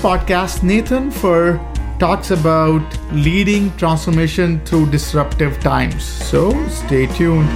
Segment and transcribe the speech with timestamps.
[0.00, 1.60] podcast, Nathan Furr
[1.98, 2.80] talks about
[3.12, 6.02] leading transformation through disruptive times.
[6.02, 7.46] So stay tuned.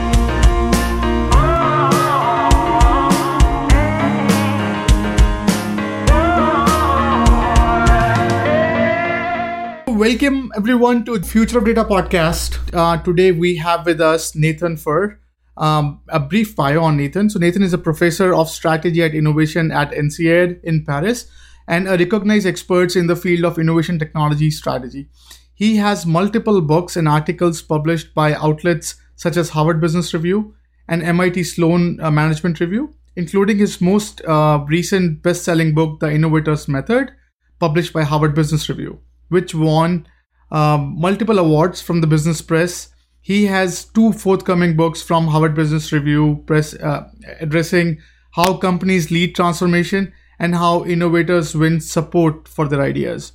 [9.99, 12.59] Welcome everyone to Future of Data podcast.
[12.75, 15.19] Uh, today we have with us Nathan Furr.
[15.57, 17.31] Um, a brief bio on Nathan.
[17.31, 21.31] So Nathan is a professor of strategy at innovation at INSEAD in Paris
[21.67, 25.09] and a recognized expert in the field of innovation technology strategy.
[25.55, 30.55] He has multiple books and articles published by outlets such as Harvard Business Review
[30.89, 36.11] and MIT Sloan uh, Management Review, including his most uh, recent best selling book, The
[36.11, 37.13] Innovator's Method,
[37.61, 40.07] published by Harvard Business Review, which won
[40.51, 45.91] um, multiple awards from the business press he has two forthcoming books from Harvard Business
[45.93, 47.09] Review press uh,
[47.41, 47.97] addressing
[48.33, 53.33] how companies lead transformation and how innovators win support for their ideas.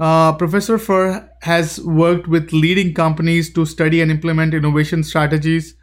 [0.00, 5.74] Uh, Professor Furr has worked with leading companies to study and implement innovation strategies,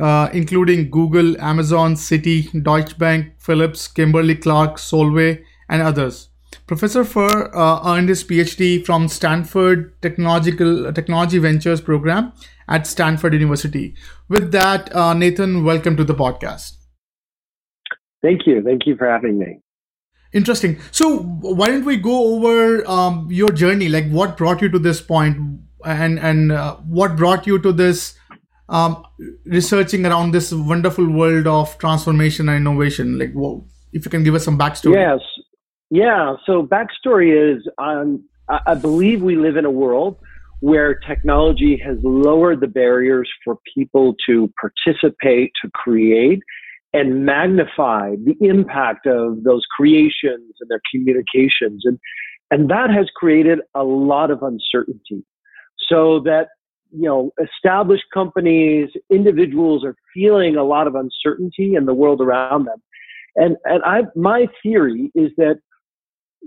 [0.00, 6.28] uh, including Google, Amazon, Citi, Deutsche Bank, Philips, Kimberly Clark, Solvay, and others.
[6.66, 12.32] Professor Furr uh, earned his PhD from Stanford Technological Technology Ventures program
[12.68, 13.94] at Stanford University.
[14.28, 16.76] With that, uh, Nathan, welcome to the podcast.
[18.22, 18.62] Thank you.
[18.62, 19.60] Thank you for having me.
[20.32, 20.78] Interesting.
[20.90, 23.88] So, why don't we go over um, your journey?
[23.88, 25.38] Like, what brought you to this point,
[25.84, 28.18] and and uh, what brought you to this
[28.68, 29.04] um,
[29.44, 33.18] researching around this wonderful world of transformation and innovation?
[33.18, 33.32] Like,
[33.92, 34.94] if you can give us some backstory.
[34.94, 35.20] Yes.
[35.90, 36.34] Yeah.
[36.44, 40.18] So, backstory is um, I believe we live in a world
[40.60, 46.40] where technology has lowered the barriers for people to participate, to create,
[46.96, 51.82] and magnify the impact of those creations and their communications.
[51.84, 51.98] And,
[52.50, 55.24] and that has created a lot of uncertainty.
[55.88, 56.48] So that,
[56.90, 62.64] you know, established companies, individuals are feeling a lot of uncertainty in the world around
[62.64, 62.82] them.
[63.36, 65.58] And, and I, my theory is that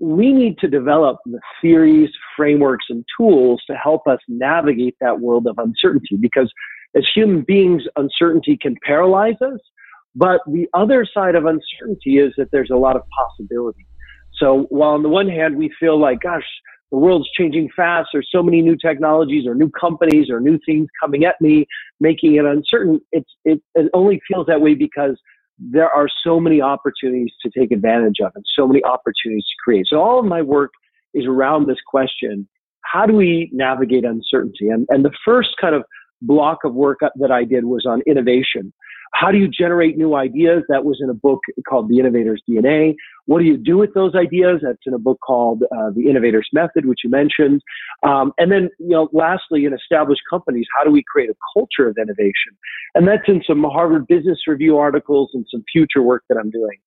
[0.02, 5.46] we need to develop the theories, frameworks, and tools to help us navigate that world
[5.46, 6.52] of uncertainty because
[6.96, 9.60] as human beings, uncertainty can paralyze us.
[10.16, 13.86] But the other side of uncertainty is that there's a lot of possibility.
[14.38, 16.46] So while on the one hand, we feel like, gosh,
[16.92, 18.10] the world's changing fast.
[18.12, 21.68] There's so many new technologies or new companies or new things coming at me,
[22.00, 23.00] making it uncertain.
[23.12, 25.20] It's, it, it only feels that way because
[25.60, 29.86] there are so many opportunities to take advantage of and so many opportunities to create.
[29.88, 30.72] So all of my work
[31.14, 32.48] is around this question.
[32.82, 34.70] How do we navigate uncertainty?
[34.70, 35.84] And, and the first kind of
[36.22, 38.74] block of work that I did was on innovation.
[39.14, 40.64] How do you generate new ideas?
[40.70, 42.96] That was in a book called The Innovator's DNA.
[43.26, 44.62] What do you do with those ideas?
[44.64, 47.62] That's in a book called uh, The Innovator's Method, which you mentioned.
[48.04, 51.88] Um, and then, you know, lastly, in established companies, how do we create a culture
[51.90, 52.56] of innovation?
[52.96, 56.78] And that's in some Harvard Business Review articles and some future work that I'm doing.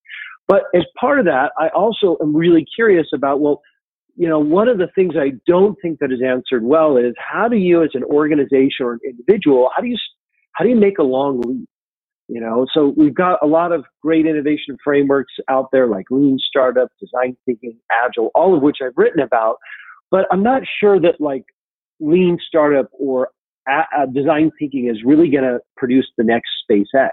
[0.47, 3.61] But as part of that, I also am really curious about, well,
[4.15, 7.47] you know, one of the things I don't think that is answered well is how
[7.47, 9.97] do you as an organization or an individual, how do you,
[10.53, 11.67] how do you make a long leap?
[12.29, 16.39] You know, so we've got a lot of great innovation frameworks out there like Lean
[16.39, 19.57] Startup, Design Thinking, Agile, all of which I've written about.
[20.09, 21.43] But I'm not sure that like
[21.99, 23.29] Lean Startup or
[23.67, 27.09] a- Design Thinking is really going to produce the next SpaceX.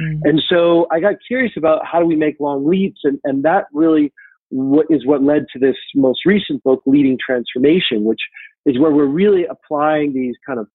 [0.00, 0.20] Mm.
[0.24, 3.66] And so I got curious about how do we make long leaps, and, and that
[3.72, 4.12] really
[4.50, 8.20] what is what led to this most recent book, Leading Transformation, which
[8.66, 10.68] is where we're really applying these kind of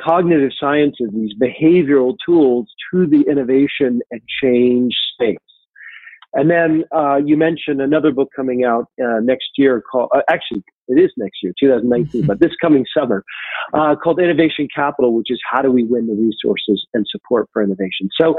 [0.00, 5.36] cognitive sciences, these behavioral tools to the innovation and change space.
[6.36, 10.62] And then uh, you mentioned another book coming out uh, next year called, uh, actually,
[10.88, 13.24] it is next year, 2019, but this coming summer,
[13.72, 17.62] uh, called Innovation Capital, which is how do we win the resources and support for
[17.62, 18.10] innovation.
[18.20, 18.36] So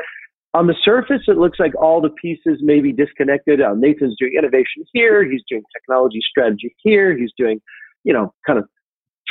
[0.53, 3.61] on the surface, it looks like all the pieces may be disconnected.
[3.61, 7.59] Uh, Nathan's doing innovation here, he's doing technology strategy here, he's doing,
[8.03, 8.65] you know, kind of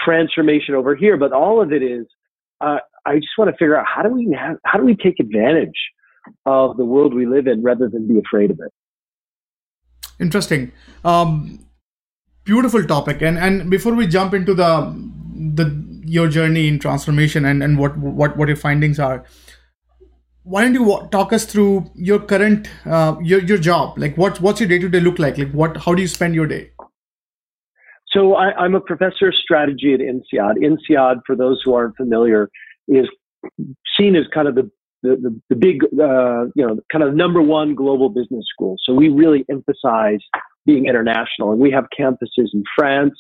[0.05, 2.07] transformation over here, but all of it is
[2.61, 5.79] uh, I just want to figure out how do we how do we take advantage
[6.45, 8.73] of the world we live in rather than be afraid of it.
[10.19, 10.73] Interesting,
[11.05, 11.67] um,
[12.45, 13.23] beautiful topic.
[13.23, 14.71] And and before we jump into the
[15.55, 19.25] the your journey in transformation and and what what what your findings are,
[20.43, 23.99] why don't you talk us through your current uh, your your job?
[23.99, 25.39] Like what what's your day to day look like?
[25.39, 26.71] Like what how do you spend your day?
[28.17, 30.57] So I, am a professor of strategy at INSEAD.
[30.63, 32.49] INSEAD, for those who aren't familiar,
[32.89, 33.07] is
[33.99, 34.71] seen as kind of the
[35.03, 38.77] the, the, the big, uh, you know, kind of number one global business school.
[38.83, 40.19] So we really emphasize
[40.65, 41.53] being international.
[41.53, 43.15] And we have campuses in France,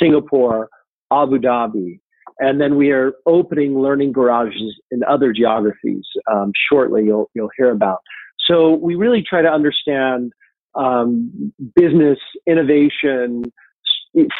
[0.00, 0.68] Singapore,
[1.12, 2.00] Abu Dhabi,
[2.38, 7.04] and then we are opening learning garages in other geographies um, shortly.
[7.04, 7.98] You'll you'll hear about.
[8.46, 10.32] So we really try to understand
[10.74, 13.44] um, business innovation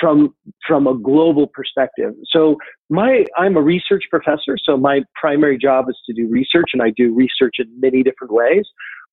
[0.00, 0.34] from
[0.66, 2.14] from a global perspective.
[2.30, 2.56] So
[2.90, 6.90] my I'm a research professor, so my primary job is to do research, and I
[6.90, 8.64] do research in many different ways.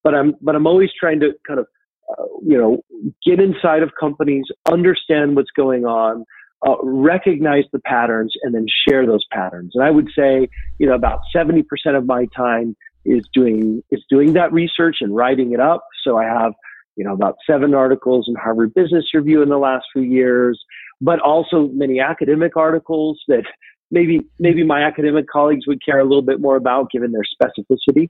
[0.03, 1.67] But I'm but I'm always trying to kind of
[2.09, 2.83] uh, you know
[3.25, 6.25] get inside of companies, understand what's going on,
[6.67, 9.71] uh, recognize the patterns, and then share those patterns.
[9.75, 11.63] And I would say you know about 70%
[11.95, 15.85] of my time is doing is doing that research and writing it up.
[16.03, 16.53] So I have
[16.99, 20.61] you know, about seven articles in Harvard Business Review in the last few years,
[20.99, 23.43] but also many academic articles that
[23.89, 28.09] maybe maybe my academic colleagues would care a little bit more about given their specificity.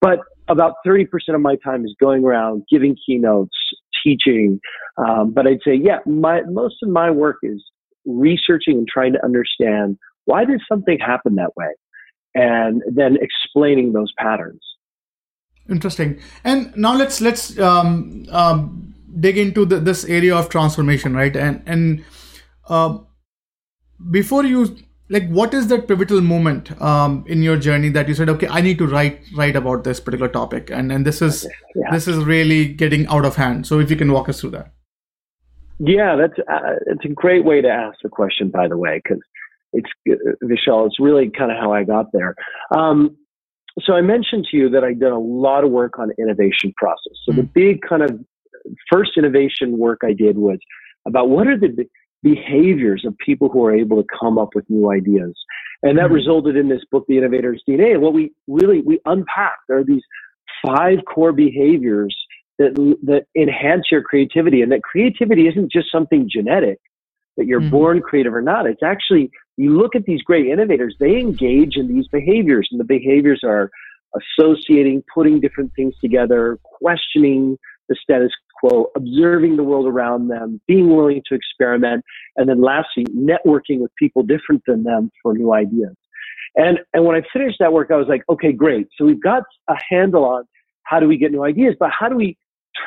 [0.00, 1.04] But about 30%
[1.34, 3.54] of my time is going around giving keynotes,
[4.02, 4.58] teaching.
[4.96, 7.62] Um, but I'd say, yeah, my, most of my work is
[8.06, 11.74] researching and trying to understand why did something happen that way,
[12.34, 14.62] and then explaining those patterns.
[15.70, 16.18] Interesting.
[16.44, 21.34] And now let's let's um, um, dig into the, this area of transformation, right?
[21.36, 22.04] And and
[22.68, 22.98] uh,
[24.10, 24.76] before you
[25.08, 28.60] like, what is that pivotal moment um, in your journey that you said, okay, I
[28.60, 31.46] need to write write about this particular topic, and and this is
[31.76, 31.90] yeah.
[31.92, 33.66] this is really getting out of hand.
[33.66, 34.72] So if you can walk us through that.
[35.78, 39.22] Yeah, that's uh, it's a great way to ask the question, by the way, because
[39.72, 40.14] it's uh,
[40.44, 40.86] Vishal.
[40.86, 42.34] It's really kind of how I got there.
[42.76, 43.16] Um,
[43.84, 47.12] so I mentioned to you that I'd done a lot of work on innovation process.
[47.24, 48.18] So the big kind of
[48.92, 50.58] first innovation work I did was
[51.06, 51.86] about what are the
[52.22, 55.34] behaviors of people who are able to come up with new ideas.
[55.82, 57.92] And that mm resulted in this book, The Innovator's DNA.
[57.94, 60.02] And what we really, we unpacked, there are these
[60.64, 62.14] five core behaviors
[62.58, 62.74] that,
[63.04, 66.78] that enhance your creativity and that creativity isn't just something genetic
[67.36, 68.66] that you're mm born creative or not.
[68.66, 72.84] It's actually you look at these great innovators, they engage in these behaviors, and the
[72.84, 73.70] behaviors are
[74.16, 77.58] associating, putting different things together, questioning
[77.90, 82.02] the status quo, observing the world around them, being willing to experiment,
[82.36, 85.94] and then lastly, networking with people different than them for new ideas.
[86.56, 88.88] And, and when I finished that work, I was like, okay, great.
[88.96, 90.44] So we've got a handle on
[90.84, 92.38] how do we get new ideas, but how do we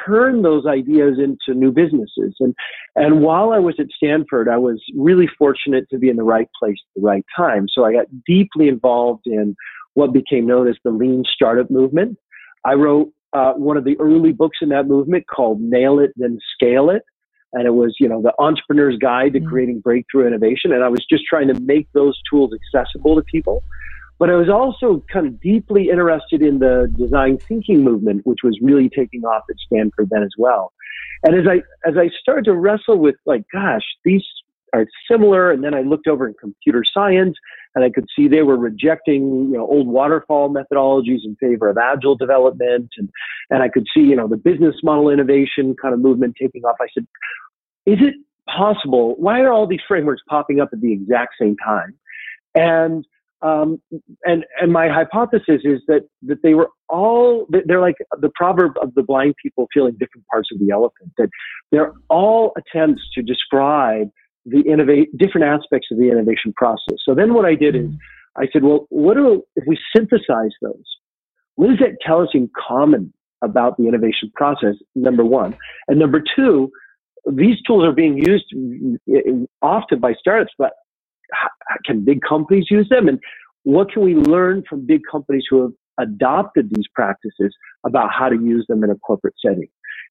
[0.05, 2.35] turn those ideas into new businesses.
[2.39, 2.53] And,
[2.95, 6.49] and while I was at Stanford, I was really fortunate to be in the right
[6.59, 7.67] place at the right time.
[7.71, 9.55] So I got deeply involved in
[9.93, 12.17] what became known as the lean startup movement.
[12.65, 16.39] I wrote uh, one of the early books in that movement called Nail It, Then
[16.55, 17.03] Scale It.
[17.53, 19.47] And it was, you know, the entrepreneur's guide to mm.
[19.47, 20.71] creating breakthrough innovation.
[20.71, 23.63] And I was just trying to make those tools accessible to people.
[24.19, 28.57] But I was also kind of deeply interested in the design thinking movement, which was
[28.61, 30.71] really taking off at Stanford then as well.
[31.23, 34.23] And as I as I started to wrestle with like, gosh, these
[34.73, 37.37] are similar, and then I looked over in computer science,
[37.75, 41.77] and I could see they were rejecting you know old waterfall methodologies in favor of
[41.77, 43.09] agile development, and
[43.49, 46.75] and I could see you know the business model innovation kind of movement taking off.
[46.81, 47.07] I said,
[47.85, 48.15] is it
[48.47, 49.15] possible?
[49.17, 51.95] Why are all these frameworks popping up at the exact same time?
[52.55, 53.05] And
[53.43, 53.81] um,
[54.23, 58.93] and and my hypothesis is that that they were all they're like the proverb of
[58.95, 61.11] the blind people feeling different parts of the elephant.
[61.17, 61.29] That
[61.71, 64.07] they're all attempts to describe
[64.45, 66.97] the innovate different aspects of the innovation process.
[67.05, 67.95] So then what I did is hmm.
[68.37, 70.85] I said, well, what do if we synthesize those?
[71.55, 74.75] What does that tell us in common about the innovation process?
[74.95, 75.55] Number one,
[75.87, 76.71] and number two,
[77.31, 78.45] these tools are being used
[79.09, 80.73] eh, eh, often by startups, but
[81.85, 83.07] can big companies use them?
[83.07, 83.19] And
[83.63, 88.35] what can we learn from big companies who have adopted these practices about how to
[88.35, 89.67] use them in a corporate setting?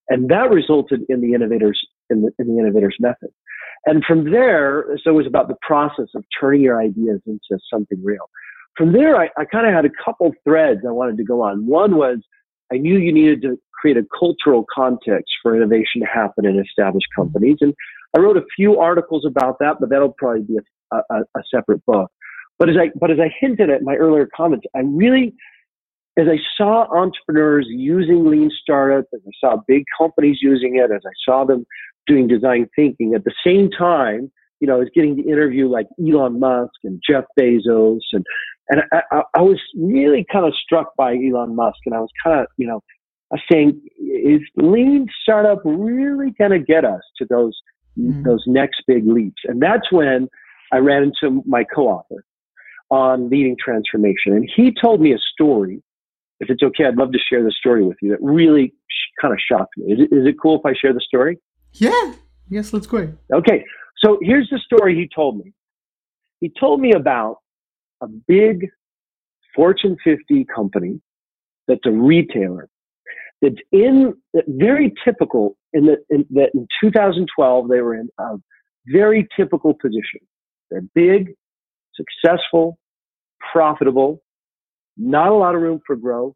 [0.09, 3.31] And that resulted in the innovators, in the, in the innovators method.
[3.87, 8.03] And from there, so it was about the process of turning your ideas into something
[8.03, 8.29] real.
[8.77, 11.67] From there, I, I kind of had a couple threads I wanted to go on.
[11.67, 12.19] One was
[12.73, 17.09] I knew you needed to create a cultural context for innovation to happen in established
[17.15, 17.59] companies.
[17.61, 17.75] And
[18.17, 20.61] I wrote a few articles about that, but that'll probably be a
[21.11, 22.11] a, a separate book.
[22.59, 25.35] But as I but as I hinted at my earlier comments, I really
[26.19, 31.01] as I saw entrepreneurs using lean startup, as I saw big companies using it, as
[31.07, 31.65] I saw them
[32.07, 34.31] doing design thinking, at the same time,
[34.61, 38.25] you know, I was getting to interview like Elon Musk and Jeff Bezos, and
[38.69, 42.41] and I, I was really kind of struck by Elon Musk, and I was kind
[42.41, 42.81] of, you know,
[43.33, 47.59] I was saying, is lean startup really going to get us to those
[47.99, 48.23] mm.
[48.23, 49.43] those next big leaps?
[49.47, 50.29] And that's when
[50.73, 52.25] I ran into my co-author
[52.91, 55.83] on leading transformation, and he told me a story.
[56.41, 58.11] If it's okay, I'd love to share the story with you.
[58.11, 59.93] That really sh- kind of shocked me.
[59.93, 61.39] Is it, is it cool if I share the story?
[61.75, 62.15] Yeah.
[62.49, 63.13] Yes, let's go.
[63.33, 63.65] Okay.
[63.99, 65.53] So here's the story he told me.
[66.41, 67.37] He told me about
[68.01, 68.69] a big
[69.55, 71.01] Fortune 50 company
[71.69, 72.69] that's a retailer
[73.41, 74.15] that's in
[74.49, 78.37] very typical in the in, that in 2012 they were in a
[78.87, 80.21] very typical position.
[80.73, 81.35] They're big,
[81.95, 82.79] successful,
[83.53, 84.23] profitable,
[84.97, 86.35] not a lot of room for growth.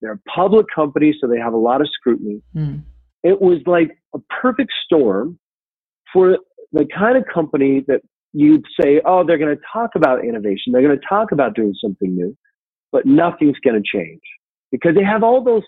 [0.00, 2.42] They're a public company, so they have a lot of scrutiny.
[2.56, 2.82] Mm.
[3.22, 5.38] It was like a perfect storm
[6.12, 6.38] for
[6.72, 8.00] the kind of company that
[8.32, 10.72] you'd say, oh, they're going to talk about innovation.
[10.72, 12.36] They're going to talk about doing something new,
[12.90, 14.20] but nothing's going to change
[14.72, 15.62] because they have all those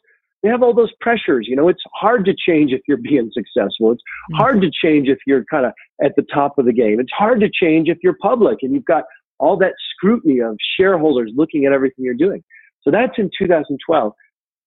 [0.47, 1.47] they have all those pressures.
[1.49, 3.91] You know, it's hard to change if you're being successful.
[3.91, 4.37] It's mm-hmm.
[4.37, 5.73] hard to change if you're kind of
[6.05, 7.01] at the top of the game.
[7.01, 9.03] It's hard to change if you're public and you've got
[9.41, 12.45] all that scrutiny of shareholders looking at everything you're doing.
[12.83, 14.13] So that's in 2012.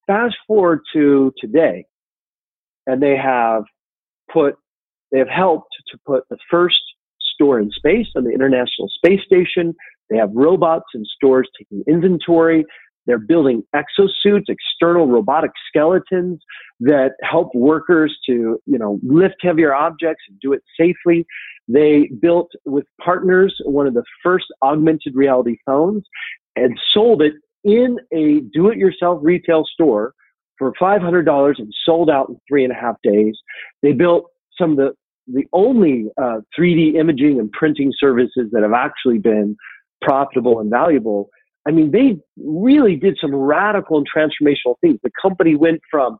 [0.05, 1.85] Fast forward to today,
[2.85, 3.63] and they have
[4.33, 4.55] put,
[5.13, 6.81] they have helped to put the first
[7.33, 9.73] store in space on the International Space Station.
[10.09, 12.65] They have robots in stores taking inventory.
[13.09, 16.39] They're building exosuits, external robotic skeletons
[16.81, 21.25] that help workers to, you know, lift heavier objects and do it safely.
[21.67, 26.03] They built with partners one of the first augmented reality phones
[26.55, 30.13] and sold it in a do-it-yourself retail store
[30.59, 33.35] for $500 and sold out in three and a half days.
[33.81, 34.25] They built
[34.55, 34.93] some of the
[35.31, 39.55] the only uh, 3D imaging and printing services that have actually been
[40.01, 41.29] profitable and valuable
[41.67, 44.99] I mean, they really did some radical and transformational things.
[45.03, 46.17] The company went from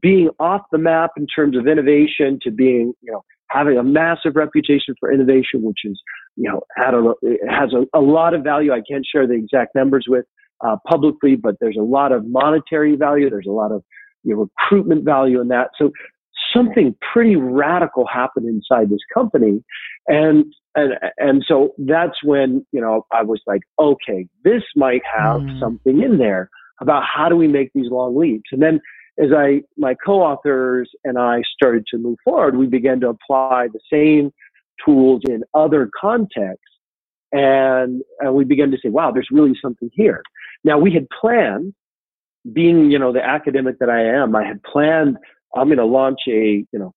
[0.00, 4.36] being off the map in terms of innovation to being, you know, having a massive
[4.36, 6.00] reputation for innovation, which is,
[6.36, 8.72] you know, has a, a lot of value.
[8.72, 10.24] I can't share the exact numbers with
[10.64, 13.28] uh, publicly, but there's a lot of monetary value.
[13.28, 13.82] There's a lot of
[14.24, 15.70] you know, recruitment value in that.
[15.78, 15.92] So
[16.54, 19.62] something pretty radical happened inside this company,
[20.08, 25.40] and and and so that's when you know I was like, okay, this might have
[25.40, 25.60] mm.
[25.60, 26.50] something in there
[26.80, 28.50] about how do we make these long leaps.
[28.52, 28.80] And then
[29.18, 33.80] as I my co-authors and I started to move forward, we began to apply the
[33.90, 34.32] same
[34.84, 36.64] tools in other contexts,
[37.32, 40.22] and and we began to say, wow, there's really something here.
[40.64, 41.74] Now we had planned,
[42.52, 45.16] being you know the academic that I am, I had planned
[45.56, 46.92] I'm going to launch a you know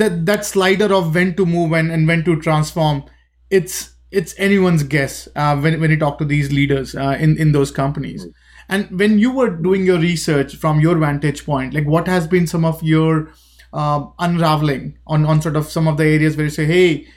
[0.02, 3.04] that that slider of when to move and, and when to transform
[3.50, 7.52] it's it's anyone's guess uh, when, when you talk to these leaders uh, in in
[7.52, 8.32] those companies mm-hmm.
[8.70, 12.48] And when you were doing your research from your vantage point, like what has been
[12.48, 13.32] some of your
[13.74, 17.08] uh, unraveling on, on sort of some of the areas where you say, hey,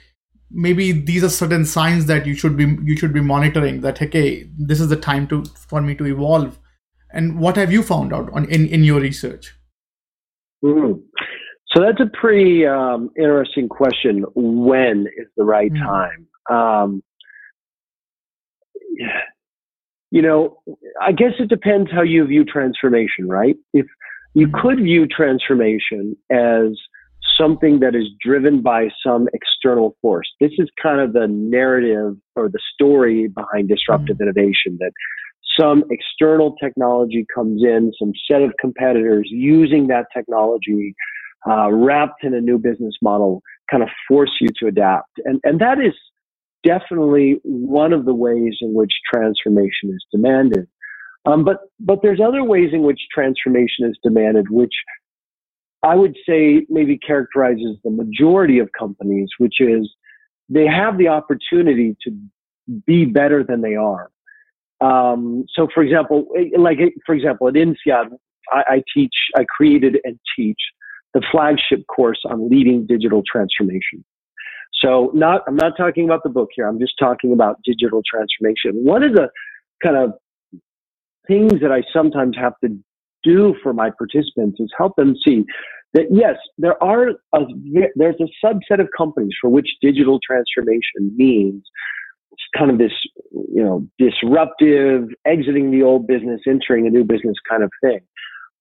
[0.50, 4.48] maybe these are certain signs that you should be you should be monitoring that okay
[4.58, 6.58] this is the time to for me to evolve
[7.12, 9.54] and what have you found out on in, in your research
[10.64, 10.98] mm-hmm.
[11.68, 15.86] so that's a pretty um, interesting question when is the right mm-hmm.
[15.86, 17.02] time um,
[20.10, 20.60] you know,
[21.00, 23.56] I guess it depends how you view transformation, right?
[23.72, 23.86] If
[24.34, 24.60] You mm-hmm.
[24.60, 26.78] could view transformation as
[27.38, 30.28] something that is driven by some external force.
[30.40, 34.24] This is kind of the narrative or the story behind disruptive mm-hmm.
[34.24, 34.92] innovation that
[35.58, 40.94] some external technology comes in, some set of competitors using that technology
[41.48, 45.10] uh, wrapped in a new business model kind of force you to adapt.
[45.24, 45.92] And, and that is
[46.64, 50.66] definitely one of the ways in which transformation is demanded.
[51.26, 54.72] Um, but, but there's other ways in which transformation is demanded, which
[55.82, 59.90] I would say maybe characterizes the majority of companies, which is
[60.48, 62.16] they have the opportunity to
[62.86, 64.10] be better than they are.
[64.80, 66.26] Um, so, for example,
[66.56, 68.10] like for example, at INSEAD,
[68.50, 70.58] I, I teach, I created and teach
[71.12, 74.04] the flagship course on leading digital transformation.
[74.82, 76.66] So, not I'm not talking about the book here.
[76.66, 78.84] I'm just talking about digital transformation.
[78.84, 79.28] One of the
[79.82, 80.12] kind of
[81.26, 82.76] things that I sometimes have to
[83.22, 85.44] do for my participants is help them see
[85.92, 87.40] that yes, there are a,
[87.96, 91.62] there's a subset of companies for which digital transformation means
[92.56, 92.92] kind of this,
[93.32, 98.00] you know, disruptive, exiting the old business, entering a new business kind of thing.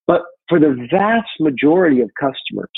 [0.05, 2.69] But for the vast majority of customers,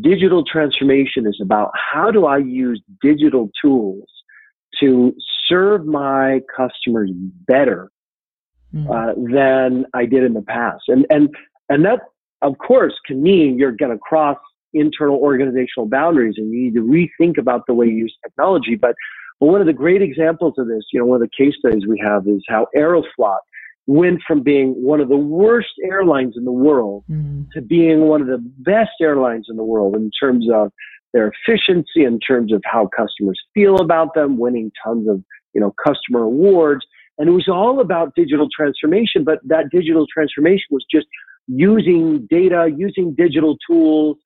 [0.00, 4.04] digital transformation is about how do I use digital tools
[4.80, 5.14] to
[5.48, 7.10] serve my customers
[7.46, 7.90] better
[8.74, 8.88] mm.
[8.88, 10.84] uh, than I did in the past.
[10.88, 11.28] And, and,
[11.68, 12.00] and that,
[12.42, 14.38] of course, can mean you're going to cross
[14.72, 18.74] internal organizational boundaries and you need to rethink about the way you use technology.
[18.74, 18.96] But
[19.40, 21.86] but one of the great examples of this, you know, one of the case studies
[21.86, 23.38] we have is how Aeroflot
[23.86, 27.46] went from being one of the worst airlines in the world mm.
[27.52, 30.72] to being one of the best airlines in the world in terms of
[31.12, 35.22] their efficiency, in terms of how customers feel about them, winning tons of,
[35.52, 36.84] you know, customer awards.
[37.18, 41.06] And it was all about digital transformation, but that digital transformation was just
[41.46, 44.16] using data, using digital tools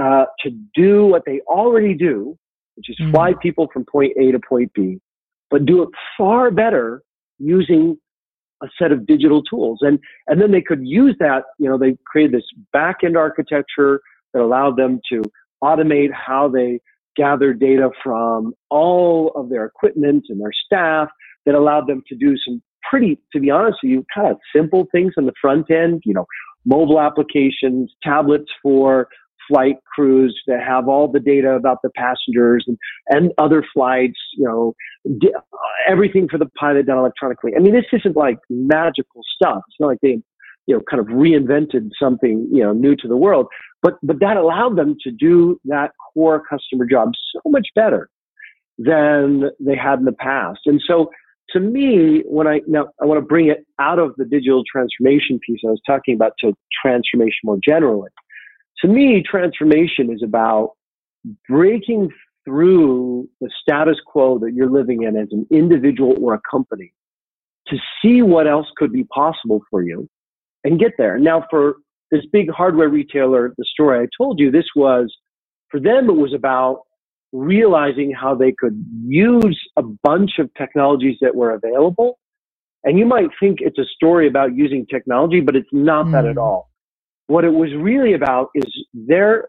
[0.00, 2.36] uh, to do what they already do,
[2.76, 3.12] which is mm-hmm.
[3.12, 4.98] fly people from point A to point B,
[5.50, 7.02] but do it far better
[7.38, 7.98] using
[8.62, 9.78] a set of digital tools.
[9.82, 14.00] And, and then they could use that, you know, they created this back end architecture
[14.32, 15.22] that allowed them to
[15.62, 16.80] automate how they
[17.16, 21.08] gather data from all of their equipment and their staff
[21.44, 24.86] that allowed them to do some pretty, to be honest with you, kind of simple
[24.92, 26.26] things on the front end, you know,
[26.64, 29.08] mobile applications, tablets for
[29.48, 32.78] flight crews that have all the data about the passengers and,
[33.08, 34.74] and other flights, you know,
[35.18, 35.32] di-
[35.88, 37.52] everything for the pilot done electronically.
[37.56, 39.62] I mean, this isn't like magical stuff.
[39.68, 40.22] It's not like they,
[40.66, 43.46] you know, kind of reinvented something, you know, new to the world,
[43.82, 48.08] but, but that allowed them to do that core customer job so much better
[48.78, 50.60] than they had in the past.
[50.66, 51.10] And so
[51.50, 55.38] to me, when I, now I want to bring it out of the digital transformation
[55.46, 58.08] piece I was talking about to transformation more generally
[58.78, 60.72] to me, transformation is about
[61.48, 62.10] breaking
[62.44, 66.92] through the status quo that you're living in as an individual or a company
[67.68, 70.08] to see what else could be possible for you
[70.64, 71.18] and get there.
[71.18, 71.76] Now, for
[72.10, 75.14] this big hardware retailer, the story I told you, this was
[75.70, 76.82] for them, it was about
[77.32, 82.18] realizing how they could use a bunch of technologies that were available.
[82.84, 86.12] And you might think it's a story about using technology, but it's not mm.
[86.12, 86.40] that at hmm.
[86.40, 86.71] all.
[87.26, 89.48] What it was really about is their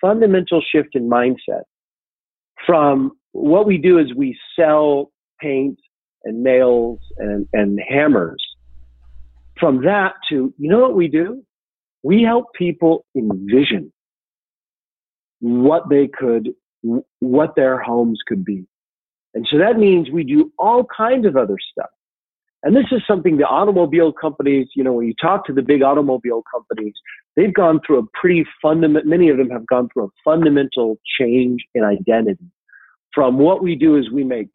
[0.00, 1.62] fundamental shift in mindset
[2.66, 5.78] from what we do is we sell paint
[6.24, 8.42] and nails and, and hammers.
[9.58, 11.42] From that to, you know what we do?
[12.02, 13.92] We help people envision
[15.40, 16.50] what they could,
[17.20, 18.64] what their homes could be.
[19.34, 21.90] And so that means we do all kinds of other stuff.
[22.62, 25.82] And this is something the automobile companies, you know, when you talk to the big
[25.82, 26.92] automobile companies,
[27.36, 31.64] they've gone through a pretty fundamental, many of them have gone through a fundamental change
[31.74, 32.44] in identity
[33.14, 34.48] from what we do is we make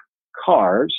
[0.46, 0.96] cars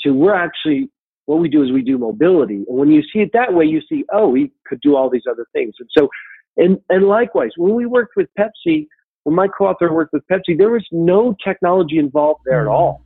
[0.00, 0.90] to we're actually,
[1.26, 2.64] what we do is we do mobility.
[2.68, 5.24] And when you see it that way, you see, oh, we could do all these
[5.30, 5.74] other things.
[5.78, 6.08] And so,
[6.56, 8.86] and, and likewise, when we worked with Pepsi,
[9.24, 12.72] when my co-author worked with Pepsi, there was no technology involved there at mm.
[12.72, 13.04] all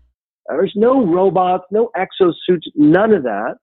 [0.48, 3.56] there's no robots, no exosuits, none of that.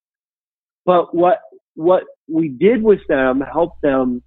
[0.84, 1.40] But what
[1.74, 4.22] what we did with them helped them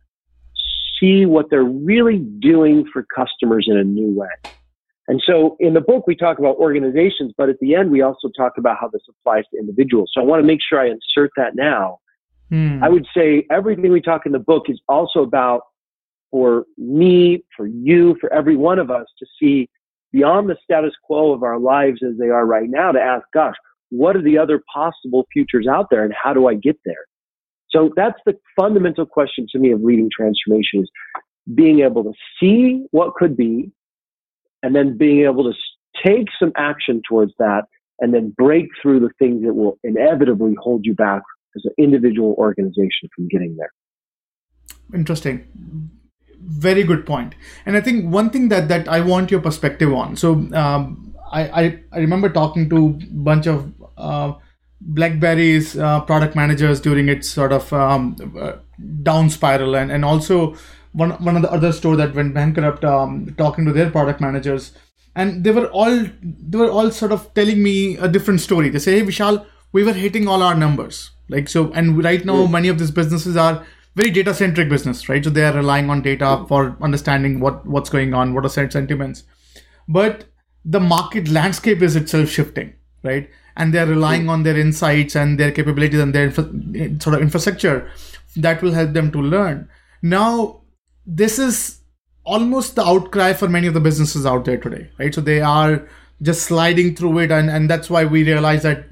[1.00, 4.54] see what they're really doing for customers in a new way.
[5.08, 8.30] And so in the book, we talk about organizations, but at the end, we also
[8.38, 10.12] talk about how this applies to individuals.
[10.13, 12.00] So I want to make sure I insert that now.
[12.50, 12.82] Hmm.
[12.82, 15.63] I would say everything we talk in the book is also about
[16.32, 19.70] for me, for you, for every one of us to see
[20.13, 23.56] beyond the status quo of our lives as they are right now to ask, gosh,
[23.89, 27.06] what are the other possible futures out there and how do I get there?
[27.69, 30.89] So that's the fundamental question to me of leading transformation is
[31.54, 33.71] being able to see what could be
[34.62, 35.58] and then being able to
[36.06, 37.63] take some action towards that
[37.99, 41.21] and then break through the things that will inevitably hold you back
[41.56, 43.71] as an individual organization from getting there.
[44.93, 45.47] Interesting.
[46.41, 47.08] Very good.
[47.65, 50.15] And I think one thing that, that I want your perspective on.
[50.15, 54.34] So um, I, I, I remember talking to a bunch of uh,
[54.82, 58.15] BlackBerry's uh, product managers during its sort of um,
[59.02, 60.56] down spiral, and, and also
[60.91, 64.74] one one of the other store that went bankrupt, um, talking to their product managers,
[65.15, 68.69] and they were all they were all sort of telling me a different story.
[68.69, 72.46] They say, "Hey, Vishal, we were hitting all our numbers, like so." And right now,
[72.46, 73.65] many of these businesses are
[73.96, 75.24] very data centric business, right?
[75.24, 78.72] So they are relying on data for understanding what what's going on, what are said
[78.72, 79.24] sentiments,
[79.88, 80.26] but
[80.66, 83.30] the market landscape is itself shifting, right?
[83.56, 87.90] and they're relying on their insights and their capabilities and their infra- sort of infrastructure
[88.36, 89.70] that will help them to learn.
[90.02, 90.62] Now,
[91.06, 91.82] this is
[92.24, 95.14] almost the outcry for many of the businesses out there today, right?
[95.14, 95.88] So they are
[96.22, 98.86] just sliding through it, and, and that's why we realize that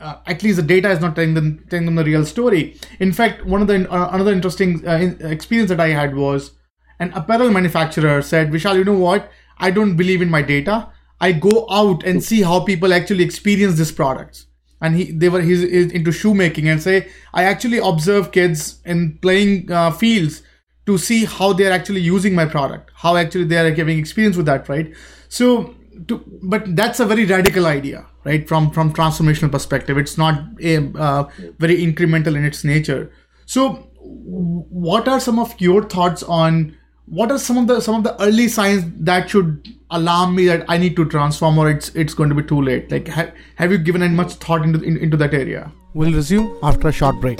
[0.00, 2.76] uh, at least the data is not telling them, telling them the real story.
[3.00, 6.52] In fact, one of the uh, another interesting uh, experience that I had was
[6.98, 9.30] an apparel manufacturer said, "Vishal, you know what?
[9.58, 10.88] I don't believe in my data.
[11.20, 14.46] I go out and see how people actually experience these products.
[14.80, 19.18] And he, they were he's, he's into shoemaking and say I actually observe kids in
[19.18, 20.42] playing uh, fields
[20.86, 24.36] to see how they are actually using my product, how actually they are giving experience
[24.36, 24.94] with that, right?
[25.28, 25.74] So,
[26.06, 28.48] to, but that's a very radical idea, right?
[28.48, 31.28] From from transformational perspective, it's not a uh,
[31.58, 33.10] very incremental in its nature.
[33.46, 36.76] So, what are some of your thoughts on
[37.06, 40.64] what are some of the some of the early signs that should alarm me that
[40.68, 42.90] I need to transform or it's it's going to be too late?
[42.90, 45.72] Like, ha- have you given any much thought into in, into that area?
[45.94, 47.38] We'll resume after a short break.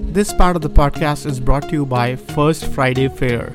[0.00, 3.52] This part of the podcast is brought to you by First Friday Fair,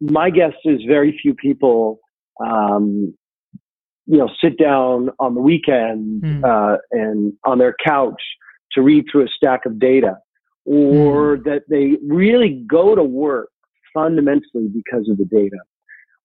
[0.00, 2.00] my guess is very few people,
[2.44, 3.14] um,
[4.10, 6.42] you know, sit down on the weekend mm.
[6.42, 8.22] uh, and on their couch
[8.72, 10.16] to read through a stack of data,
[10.64, 11.44] or mm.
[11.44, 13.50] that they really go to work
[13.92, 15.58] fundamentally because of the data.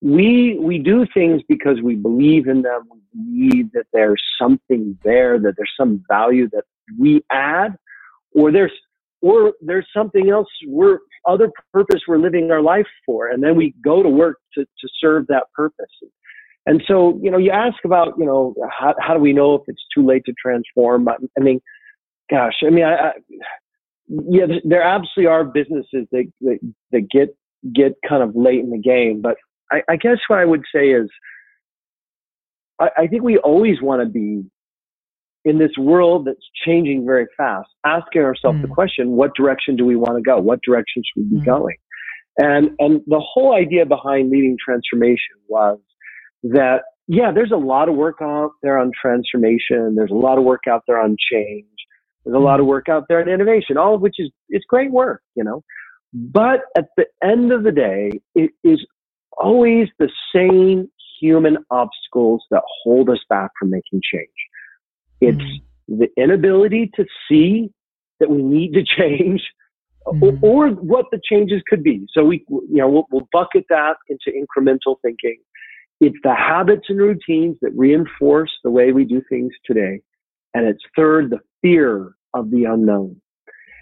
[0.02, 2.82] We, we do things because we believe in them.
[2.90, 6.64] We believe that there's something there, that there's some value that
[6.98, 7.76] we add,
[8.34, 8.74] or there's,
[9.22, 13.30] or there's something else we're, other purpose we're living our life for.
[13.30, 15.86] And then we go to work to, to serve that purpose.
[16.66, 19.62] And so, you know, you ask about, you know, how, how do we know if
[19.68, 21.08] it's too late to transform?
[21.08, 21.60] I, I mean,
[22.32, 23.12] gosh, I mean, I, I
[24.08, 26.60] yeah, there absolutely are businesses that, that,
[26.92, 27.36] that get
[27.74, 29.22] get kind of late in the game.
[29.22, 29.38] But
[29.72, 31.10] I, I guess what I would say is,
[32.80, 34.44] I, I think we always want to be
[35.46, 38.64] in this world that's changing very fast, asking ourselves mm.
[38.64, 40.40] the question, what direction do we want to go?
[40.40, 41.46] What direction should we be mm.
[41.46, 41.76] going?
[42.38, 45.80] And, and the whole idea behind leading transformation was
[46.44, 49.96] that, yeah, there's a lot of work out there on transformation.
[49.96, 51.66] There's a lot of work out there on change.
[52.24, 52.70] There's a lot of mm.
[52.70, 55.64] work out there on innovation, all of which is, it's great work, you know.
[56.14, 58.86] But at the end of the day, it is
[59.38, 64.30] always the same human obstacles that hold us back from making change.
[65.22, 66.00] It's mm-hmm.
[66.00, 67.72] the inability to see
[68.20, 69.42] that we need to change
[70.06, 70.44] mm-hmm.
[70.44, 72.06] or, or, what the changes could be.
[72.12, 75.40] So we, you know, we'll, we'll bucket that into incremental thinking.
[76.00, 80.02] It's the habits and routines that reinforce the way we do things today.
[80.54, 83.22] And it's third, the fear of the unknown.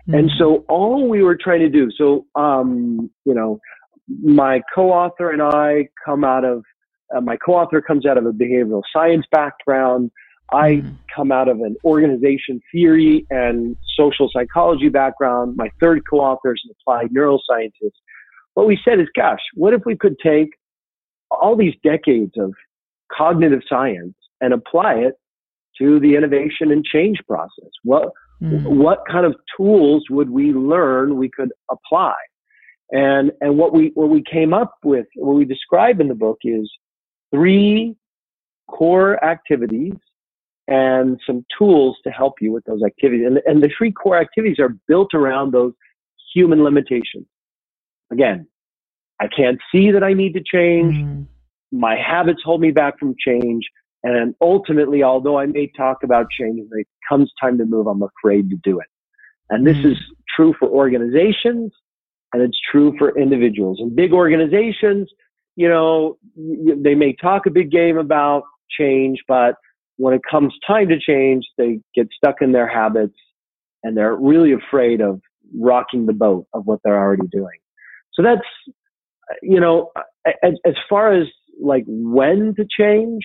[0.07, 0.15] Mm-hmm.
[0.15, 3.59] And so all we were trying to do, so, um, you know,
[4.23, 6.63] my co-author and I come out of,
[7.15, 10.11] uh, my co-author comes out of a behavioral science background.
[10.53, 10.95] I mm-hmm.
[11.15, 15.55] come out of an organization theory and social psychology background.
[15.55, 17.95] My third co-author is an applied neuroscientist.
[18.53, 20.49] What we said is, gosh, what if we could take
[21.31, 22.53] all these decades of
[23.11, 25.15] cognitive science and apply it
[25.77, 27.69] to the innovation and change process?
[27.83, 28.65] What, Mm.
[28.77, 32.15] What kind of tools would we learn we could apply?
[32.91, 36.39] And, and what we, what we came up with, what we describe in the book
[36.43, 36.69] is
[37.33, 37.95] three
[38.67, 39.93] core activities
[40.67, 43.25] and some tools to help you with those activities.
[43.25, 45.73] And, and the three core activities are built around those
[46.33, 47.27] human limitations.
[48.11, 48.47] Again,
[49.21, 50.95] I can't see that I need to change.
[50.95, 51.27] Mm.
[51.71, 53.63] My habits hold me back from change.
[54.03, 58.01] And ultimately, although I may talk about change, when it comes time to move, I'm
[58.01, 58.87] afraid to do it.
[59.51, 59.91] And this Mm.
[59.91, 59.97] is
[60.35, 61.71] true for organizations
[62.33, 63.79] and it's true for individuals.
[63.79, 65.07] And big organizations,
[65.55, 69.55] you know, they may talk a big game about change, but
[69.97, 73.17] when it comes time to change, they get stuck in their habits
[73.83, 75.21] and they're really afraid of
[75.59, 77.59] rocking the boat of what they're already doing.
[78.13, 78.47] So that's,
[79.41, 79.91] you know,
[80.43, 81.27] as, as far as
[81.61, 83.23] like when to change,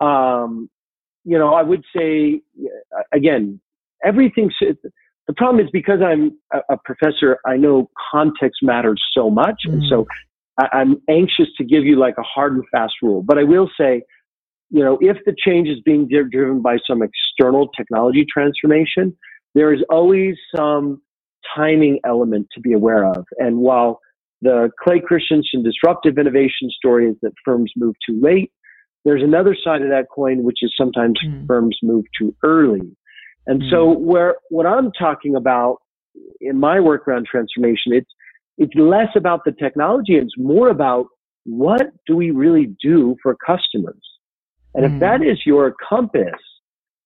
[0.00, 0.68] um,
[1.24, 2.42] you know, I would say
[3.12, 3.60] again,
[4.04, 4.50] everything.
[5.26, 9.80] The problem is because I'm a, a professor, I know context matters so much, and
[9.82, 9.88] Mm.
[9.88, 10.06] so
[10.60, 13.22] I, I'm anxious to give you like a hard and fast rule.
[13.22, 14.02] But I will say,
[14.70, 19.16] you know, if the change is being driven by some external technology transformation,
[19.54, 21.00] there is always some
[21.54, 23.24] timing element to be aware of.
[23.38, 24.00] And while
[24.44, 28.52] the Clay Christensen disruptive innovation story is that firms move too late,
[29.04, 31.46] there's another side of that coin, which is sometimes Mm.
[31.46, 32.88] firms move too early.
[33.46, 33.78] And so
[34.10, 35.78] where what I'm talking about
[36.40, 38.10] in my work around transformation, it's
[38.56, 41.06] it's less about the technology, it's more about
[41.44, 44.04] what do we really do for customers.
[44.74, 44.94] And Mm.
[44.94, 46.40] if that is your compass,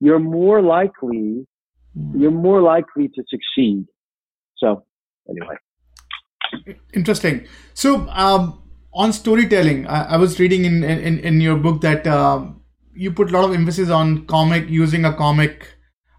[0.00, 1.46] you're more likely
[1.96, 2.20] Mm.
[2.20, 3.86] you're more likely to succeed.
[4.56, 4.84] So
[5.28, 5.56] anyway.
[6.94, 7.46] Interesting.
[7.74, 12.60] So, um, on storytelling, I, I was reading in, in in your book that um,
[12.94, 15.68] you put a lot of emphasis on comic using a comic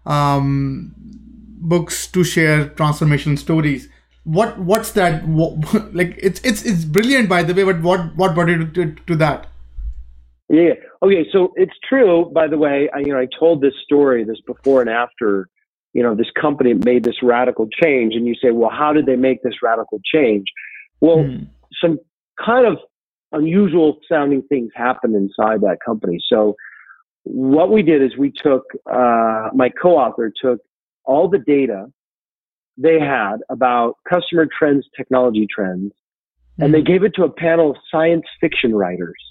[0.06, 3.88] um, books to share transformation stories.
[4.24, 5.26] What what's that?
[5.26, 7.64] What, like it's it's it's brilliant, by the way.
[7.64, 9.48] But what what brought you to, to that?
[10.48, 10.74] Yeah.
[11.02, 11.26] Okay.
[11.32, 12.30] So it's true.
[12.34, 15.48] By the way, I, you know, I told this story, this before and after.
[15.92, 19.16] You know, this company made this radical change, and you say, well, how did they
[19.16, 20.46] make this radical change?
[21.00, 21.44] Well, Hmm.
[21.82, 21.98] some
[22.44, 22.78] kind of
[23.32, 26.18] unusual sounding things happened inside that company.
[26.28, 26.56] So
[27.24, 30.60] what we did is we took, uh, my co-author took
[31.04, 31.86] all the data
[32.76, 35.92] they had about customer trends, technology trends,
[36.58, 39.22] and they gave it to a panel of science fiction writers.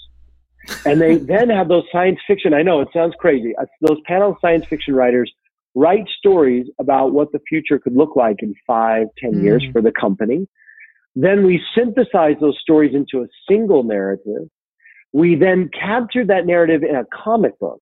[0.85, 4.31] And they then have those science fiction, I know it sounds crazy, uh, those panel
[4.31, 5.31] of science fiction writers
[5.75, 9.71] write stories about what the future could look like in five, ten years Mm.
[9.71, 10.47] for the company.
[11.15, 14.47] Then we synthesize those stories into a single narrative.
[15.13, 17.81] We then captured that narrative in a comic book,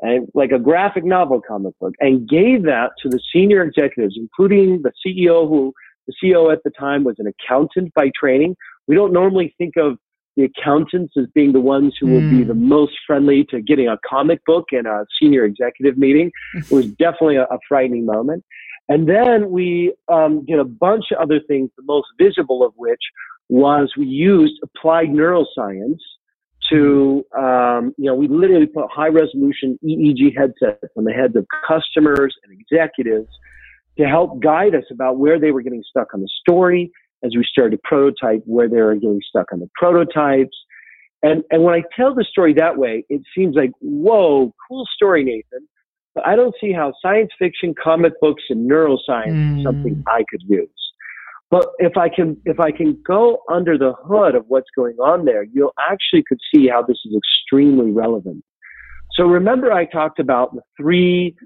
[0.00, 4.82] and like a graphic novel comic book, and gave that to the senior executives, including
[4.82, 5.72] the CEO, who
[6.06, 8.56] the CEO at the time was an accountant by training.
[8.88, 9.98] We don't normally think of
[10.36, 12.48] the accountants as being the ones who will be Mm.
[12.48, 16.30] the most friendly to getting a comic book in a senior executive meeting.
[16.54, 18.44] It was definitely a, a frightening moment.
[18.88, 23.00] And then we um, did a bunch of other things, the most visible of which
[23.48, 25.98] was we used applied neuroscience
[26.70, 31.46] to, um, you know, we literally put high resolution EEG headsets on the heads of
[31.66, 33.28] customers and executives
[33.98, 36.90] to help guide us about where they were getting stuck on the story
[37.24, 40.56] as we started to prototype where they were getting stuck on the prototypes.
[41.22, 45.22] And, and when I tell the story that way, it seems like, whoa, cool story,
[45.24, 45.68] Nathan.
[46.14, 49.52] But I don't see how science fiction, comic books, and neuroscience Mm.
[49.56, 50.68] is something I could use.
[51.50, 55.24] But if I can, if I can go under the hood of what's going on
[55.24, 58.42] there, you'll actually could see how this is extremely relevant.
[59.12, 61.36] So remember I talked about the three,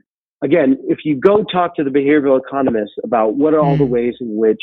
[0.42, 3.90] again, if you go talk to the behavioral economists about what are all the Mm.
[3.90, 4.62] ways in which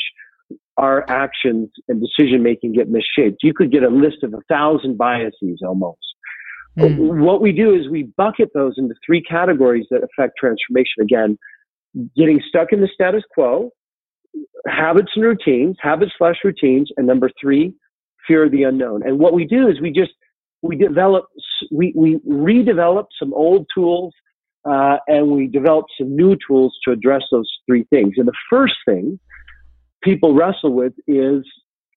[0.76, 4.98] our actions and decision making get misshaped, you could get a list of a thousand
[4.98, 5.98] biases almost.
[6.78, 7.22] Mm.
[7.22, 11.02] What we do is we bucket those into three categories that affect transformation.
[11.02, 11.38] Again,
[12.16, 13.70] getting stuck in the status quo,
[14.66, 17.74] habits and routines, habits slash routines, and number three,
[18.26, 19.06] fear of the unknown.
[19.06, 20.12] And what we do is we just
[20.62, 21.26] we develop
[21.70, 24.12] we we redevelop some old tools
[24.64, 28.14] uh, and we develop some new tools to address those three things.
[28.16, 29.20] And the first thing
[30.04, 31.42] people wrestle with is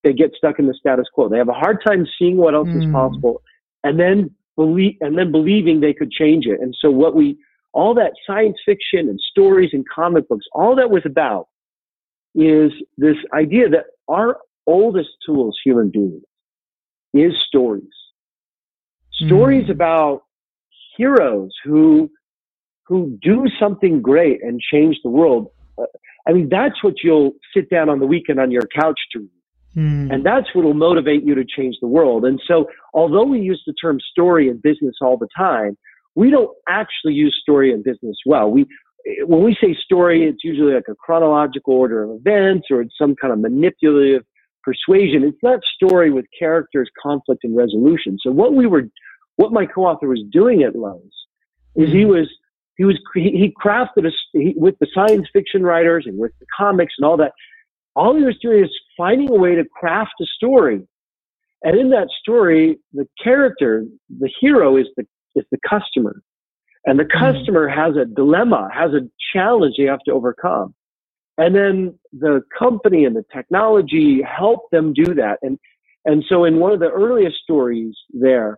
[0.04, 1.28] they get stuck in the status quo.
[1.28, 2.91] They have a hard time seeing what else is Mm.
[2.93, 3.41] possible,
[3.84, 6.60] and then believe and then believing they could change it.
[6.62, 7.38] And so what we
[7.74, 11.48] all that science fiction and stories and comic books, all that was about
[12.34, 16.24] is this idea that our oldest tool as human beings
[17.13, 17.84] is stories.
[19.26, 19.72] Stories Mm.
[19.72, 20.24] about
[20.96, 22.10] heroes who
[22.88, 25.48] who do something great and change the world.
[26.28, 29.30] I mean, that's what you'll sit down on the weekend on your couch to read.
[29.76, 30.13] Mm.
[30.13, 32.26] And that's what will motivate you to change the world.
[32.26, 35.78] And so, although we use the term story in business all the time,
[36.16, 38.50] we don't actually use story in business well.
[38.50, 38.66] We,
[39.26, 43.16] when we say story, it's usually like a chronological order of events or it's some
[43.16, 44.24] kind of manipulative
[44.63, 45.24] persuasion.
[45.24, 48.18] It's not story with characters, conflict, and resolution.
[48.22, 48.84] So what we were,
[49.36, 51.04] what my co-author was doing at Lowe's
[51.76, 52.10] is he mm-hmm.
[52.10, 52.28] was
[52.78, 56.94] he was he crafted a he, with the science fiction writers and with the comics
[56.98, 57.34] and all that.
[57.96, 60.82] All he was doing is finding a way to craft a story,
[61.63, 63.86] and in that story, the character,
[64.20, 66.22] the hero, is the is the customer,
[66.86, 67.20] and the mm-hmm.
[67.20, 69.02] customer has a dilemma, has a
[69.34, 70.76] challenge they have to overcome,
[71.40, 75.40] and then the company and the technology help them do that.
[75.42, 75.58] And
[76.06, 78.58] and so in one of the earliest stories there,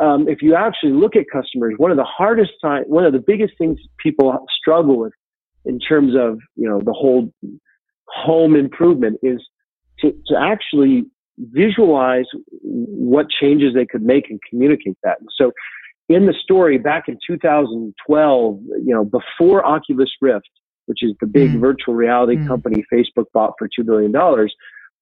[0.00, 3.18] um, if you actually look at customers, one of the hardest time, one of the
[3.18, 5.12] biggest things people struggle with
[5.64, 7.32] in terms of you know the whole
[8.08, 9.40] home improvement is
[10.00, 11.04] to, to actually
[11.38, 12.26] visualize
[12.62, 15.18] what changes they could make and communicate that.
[15.20, 15.52] And so
[16.08, 20.50] in the story back in 2012, you know, before Oculus Rift,
[20.86, 21.60] which is the big mm.
[21.60, 22.46] virtual reality mm.
[22.46, 24.10] company Facebook bought for $2 billion,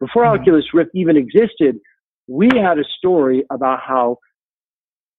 [0.00, 0.38] before mm.
[0.38, 1.78] Oculus Rift even existed,
[2.28, 4.18] we had a story about how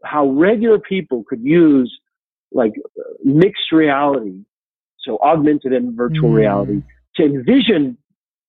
[0.04, 2.00] how regular people could use
[2.52, 2.74] like
[3.24, 4.44] mixed reality,
[5.00, 6.36] so augmented and virtual mm.
[6.36, 6.82] reality,
[7.16, 7.98] to envision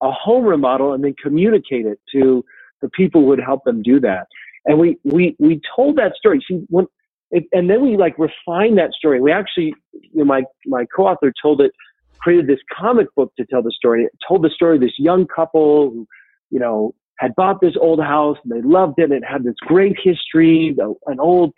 [0.02, 2.44] a home remodel and then communicate it to
[2.80, 4.26] the people who would help them do that.
[4.64, 6.44] And we we we told that story.
[6.48, 6.86] See, when,
[7.30, 9.20] it, and then we like refined that story.
[9.20, 11.72] We actually, you know, my my co-author told it,
[12.18, 14.04] created this comic book to tell the story.
[14.04, 16.06] It told the story of this young couple who,
[16.50, 19.12] you know, had bought this old house and they loved it.
[19.12, 20.74] It had this great history.
[21.06, 21.52] An old,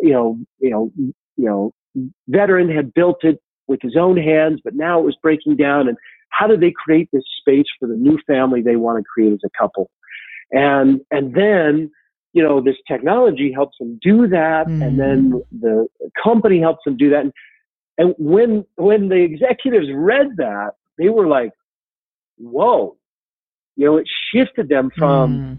[0.00, 1.72] you know, you know, you know,
[2.28, 5.88] veteran had built it with his own hands, but now it was breaking down.
[5.88, 5.96] And
[6.30, 9.40] how did they create this space for the new family they want to create as
[9.44, 9.90] a couple?
[10.52, 11.90] And and then
[12.32, 14.82] you know this technology helps them do that, mm-hmm.
[14.82, 15.60] and then mm-hmm.
[15.60, 15.88] the
[16.22, 17.22] company helps them do that.
[17.22, 17.32] And,
[17.98, 21.50] and when when the executives read that, they were like,
[22.36, 22.96] "Whoa!"
[23.78, 25.58] You know, it shifted them from, mm.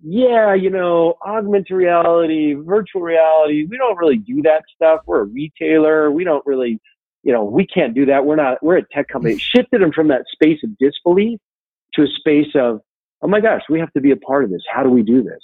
[0.00, 3.66] yeah, you know, augmented reality, virtual reality.
[3.68, 5.00] We don't really do that stuff.
[5.04, 6.12] We're a retailer.
[6.12, 6.78] We don't really,
[7.24, 8.24] you know, we can't do that.
[8.24, 9.34] We're not, we're a tech company.
[9.34, 11.40] It shifted them from that space of disbelief
[11.94, 12.82] to a space of,
[13.20, 14.62] oh my gosh, we have to be a part of this.
[14.72, 15.42] How do we do this?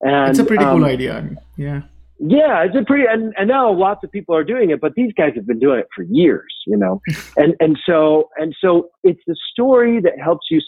[0.00, 1.28] And it's a pretty um, cool idea.
[1.58, 1.82] Yeah.
[2.22, 5.10] Yeah, it's a pretty and, and now lots of people are doing it, but these
[5.14, 7.00] guys have been doing it for years, you know.
[7.36, 10.60] and and so and so it's the story that helps you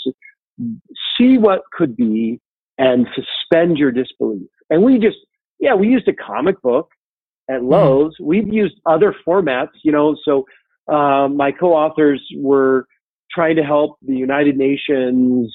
[1.16, 2.40] see what could be
[2.78, 4.48] and suspend your disbelief.
[4.70, 5.18] And we just,
[5.60, 6.88] yeah, we used a comic book
[7.50, 7.68] at mm-hmm.
[7.68, 8.16] Lowe's.
[8.20, 10.44] We've used other formats, you know, so
[10.92, 12.86] um, my co-authors were
[13.30, 15.54] trying to help the United Nations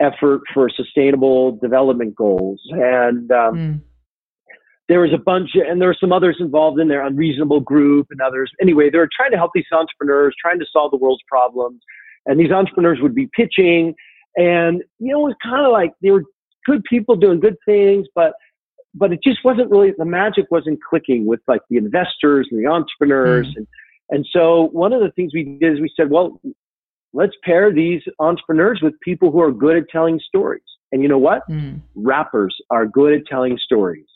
[0.00, 2.60] effort for sustainable development goals.
[2.72, 3.80] And um, mm.
[4.88, 8.20] there was a bunch, and there were some others involved in there, Unreasonable Group and
[8.20, 8.50] others.
[8.60, 11.80] Anyway, they were trying to help these entrepreneurs, trying to solve the world's problems.
[12.26, 13.94] And these entrepreneurs would be pitching
[14.36, 16.24] and, you know, it was kind of like they were
[16.66, 18.32] good people doing good things, but,
[18.94, 22.68] but it just wasn't really, the magic wasn't clicking with like the investors and the
[22.68, 23.46] entrepreneurs.
[23.48, 23.56] Mm.
[23.56, 23.66] And,
[24.10, 26.40] and so one of the things we did is we said, well,
[27.12, 30.62] let's pair these entrepreneurs with people who are good at telling stories.
[30.90, 31.42] And you know what?
[31.48, 31.80] Mm.
[31.94, 34.06] Rappers are good at telling stories.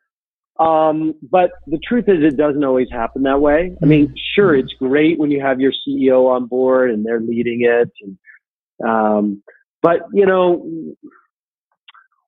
[0.58, 3.74] Um, but the truth is, it doesn't always happen that way.
[3.82, 7.62] I mean, sure, it's great when you have your CEO on board and they're leading
[7.62, 7.90] it.
[8.02, 9.42] And, um,
[9.80, 10.94] but, you know,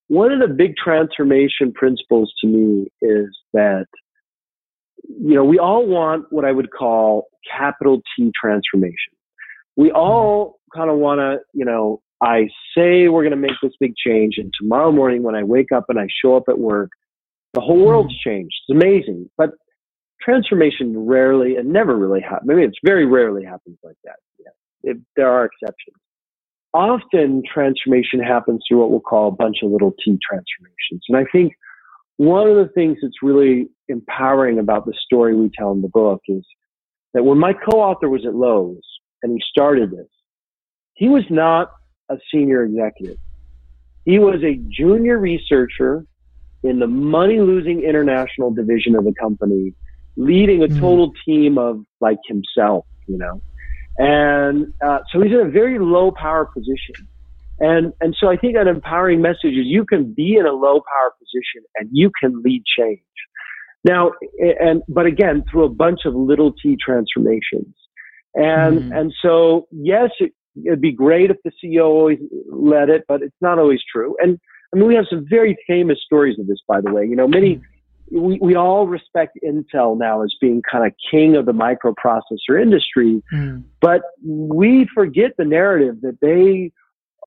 [0.09, 3.87] one of the big transformation principles to me is that,
[5.07, 9.13] you know, we all want what I would call capital T transformation.
[9.77, 13.73] We all kind of want to, you know, I say we're going to make this
[13.81, 16.91] big change, and tomorrow morning when I wake up and I show up at work,
[17.53, 17.87] the whole mm-hmm.
[17.87, 18.55] world's changed.
[18.69, 19.31] It's amazing.
[19.37, 19.51] But
[20.21, 22.51] transformation rarely and never really happens.
[22.51, 24.17] I mean, it's very rarely happens like that.
[24.39, 24.93] Yeah.
[24.93, 25.97] It, there are exceptions.
[26.73, 31.05] Often transformation happens through what we'll call a bunch of little T transformations.
[31.09, 31.53] And I think
[32.17, 36.21] one of the things that's really empowering about the story we tell in the book
[36.29, 36.45] is
[37.13, 38.83] that when my co-author was at Lowe's
[39.23, 40.09] and he started this,
[40.95, 41.71] he was not
[42.11, 43.19] a senior executive.
[44.05, 46.05] He was a junior researcher
[46.63, 49.75] in the money losing international division of the company,
[50.17, 50.81] leading a hmm.
[50.81, 53.41] total team of like himself, you know.
[53.99, 57.07] And uh, so he's in a very low power position.
[57.61, 60.81] And, and so I think an empowering message is you can be in a low
[60.81, 63.01] power position and you can lead change.
[63.85, 67.75] Now, and, but again, through a bunch of little t transformations.
[68.35, 68.99] And, mm.
[68.99, 70.33] and so, yes, it,
[70.65, 72.19] it'd be great if the CEO always
[72.51, 74.17] led it, but it's not always true.
[74.23, 74.39] And
[74.73, 77.05] I mean, we have some very famous stories of this, by the way.
[77.05, 77.61] You know, many,
[78.11, 83.23] we, we all respect Intel now as being kind of king of the microprocessor industry,
[83.33, 83.63] mm.
[83.81, 86.73] but we forget the narrative that they,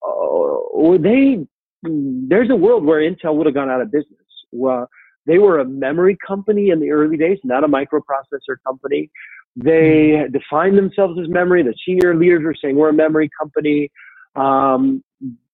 [0.06, 1.46] uh, they,
[1.82, 4.18] there's a world where Intel would have gone out of business.
[4.52, 4.88] Well,
[5.26, 9.10] they were a memory company in the early days, not a microprocessor company.
[9.56, 10.32] They hmm.
[10.32, 11.62] defined themselves as memory.
[11.62, 13.90] The senior leaders were saying we're a memory company.
[14.36, 15.02] Um,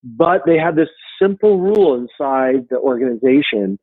[0.02, 0.88] but they had this
[1.20, 3.78] simple rule inside the organization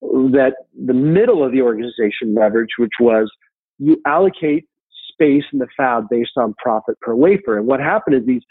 [0.00, 0.52] that
[0.86, 3.30] the middle of the organization leveraged, which was
[3.78, 4.66] you allocate
[5.10, 7.58] space in the fab based on profit per wafer.
[7.58, 8.42] And what happened is these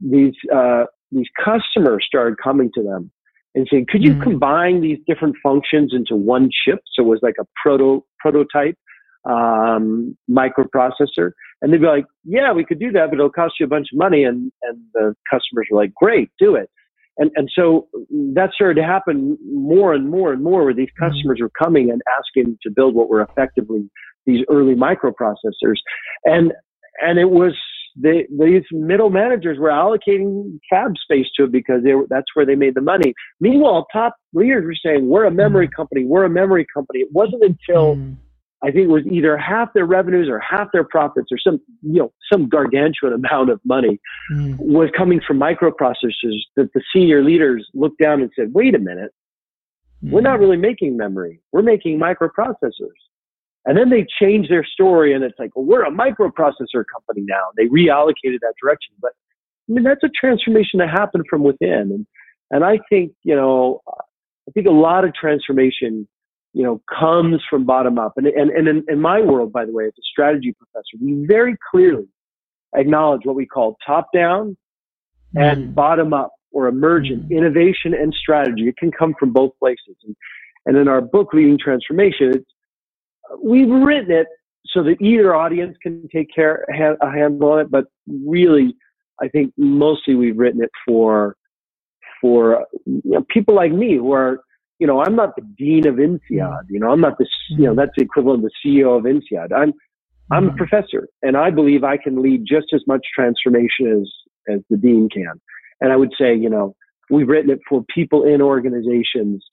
[0.00, 3.10] these uh, these customers started coming to them
[3.54, 4.22] and saying, "Could you mm-hmm.
[4.22, 8.76] combine these different functions into one chip?" So it was like a proto prototype
[9.24, 11.32] um, microprocessor.
[11.62, 13.88] And they'd be like, yeah, we could do that, but it'll cost you a bunch
[13.92, 14.24] of money.
[14.24, 16.70] And, and the customers were like, great, do it.
[17.18, 17.88] And, and so
[18.34, 21.12] that started to happen more and more and more where these mm-hmm.
[21.12, 23.90] customers were coming and asking to build what were effectively
[24.26, 25.76] these early microprocessors.
[26.24, 26.52] And,
[27.02, 27.54] and it was,
[27.96, 32.46] they, these middle managers were allocating fab space to it because they were, that's where
[32.46, 33.12] they made the money.
[33.40, 35.76] Meanwhile, top leaders were saying, we're a memory mm-hmm.
[35.76, 36.04] company.
[36.06, 37.00] We're a memory company.
[37.00, 38.16] It wasn't until mm.
[38.62, 42.00] I think it was either half their revenues or half their profits or some, you
[42.00, 43.98] know, some gargantuan amount of money
[44.32, 44.58] mm.
[44.58, 49.12] was coming from microprocessors that the senior leaders looked down and said, wait a minute,
[50.04, 50.10] mm.
[50.10, 51.40] we're not really making memory.
[51.52, 52.98] We're making microprocessors.
[53.66, 57.44] And then they changed their story and it's like, well, we're a microprocessor company now.
[57.56, 58.94] They reallocated that direction.
[59.00, 59.12] But
[59.68, 61.92] I mean, that's a transformation that happened from within.
[61.92, 62.06] And,
[62.50, 66.08] and I think, you know, I think a lot of transformation
[66.52, 68.12] you know, comes from bottom up.
[68.16, 71.24] And, and, and in, in my world, by the way, as a strategy professor, we
[71.26, 72.08] very clearly
[72.74, 74.56] acknowledge what we call top down
[75.34, 75.74] and mm.
[75.74, 77.36] bottom up or emergent mm.
[77.36, 78.68] innovation and strategy.
[78.68, 79.96] It can come from both places.
[80.04, 80.16] And,
[80.66, 82.50] and in our book, Leading Transformation, it's,
[83.42, 84.26] we've written it
[84.66, 86.64] so that either audience can take care,
[87.00, 88.76] a handle on it, but really,
[89.22, 91.36] I think mostly we've written it for,
[92.20, 94.40] for you know, people like me who are
[94.80, 96.64] you know, I'm not the dean of INSEAD.
[96.70, 99.52] You know, I'm not the, you know, that's the equivalent of the CEO of INSEAD.
[99.54, 99.74] I'm,
[100.32, 100.56] I'm a mm-hmm.
[100.56, 105.08] professor and I believe I can lead just as much transformation as, as the dean
[105.12, 105.40] can.
[105.80, 106.74] And I would say, you know,
[107.10, 109.44] we've written it for people in organizations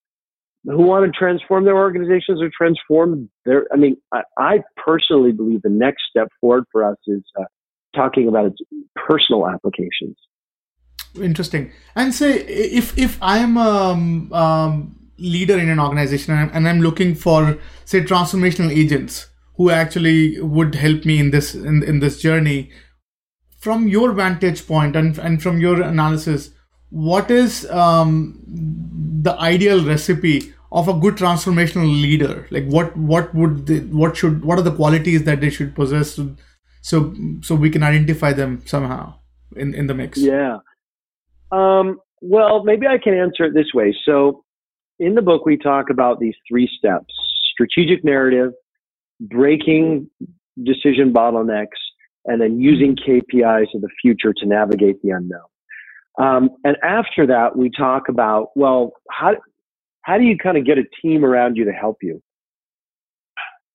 [0.63, 5.61] who want to transform their organizations or transform their, I mean, I, I personally believe
[5.61, 7.43] the next step forward for us is uh,
[7.95, 8.57] talking about its
[8.95, 10.15] personal applications.
[11.15, 11.71] Interesting.
[11.95, 17.57] And say if if I'm um, um, leader in an organization and I'm, looking for
[17.85, 22.71] say transformational agents who actually would help me in this in, in this journey.
[23.59, 26.51] From your vantage point and, and from your analysis
[26.89, 32.47] what is um, the ideal recipe of a good transformational leader?
[32.51, 36.19] Like what what would they, what should what are the qualities that they should possess
[36.81, 39.15] so so we can identify them somehow
[39.55, 40.17] in in the mix?
[40.17, 40.57] Yeah.
[41.51, 43.95] Um, well maybe i can answer it this way.
[44.05, 44.43] So
[44.99, 47.13] in the book, we talk about these three steps
[47.57, 48.53] strategic narrative,
[49.19, 50.09] breaking
[50.63, 51.79] decision bottlenecks,
[52.25, 55.41] and then using KPIs of the future to navigate the unknown.
[56.19, 59.35] Um, and after that, we talk about, well, how,
[60.01, 62.21] how do you kind of get a team around you to help you?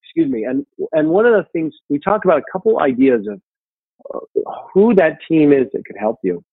[0.05, 0.45] Excuse me.
[0.45, 3.41] And, and one of the things we talk about a couple ideas of
[4.15, 6.45] uh, who that team is that could help you.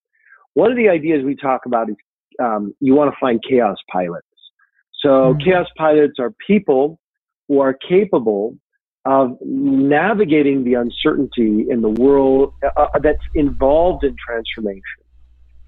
[0.54, 1.96] One of the ideas we talk about is
[2.42, 4.29] um, you want to find chaos pilots.
[5.02, 5.40] So mm-hmm.
[5.44, 7.00] chaos pilots are people
[7.48, 8.56] who are capable
[9.06, 14.84] of navigating the uncertainty in the world uh, uh, that's involved in transformation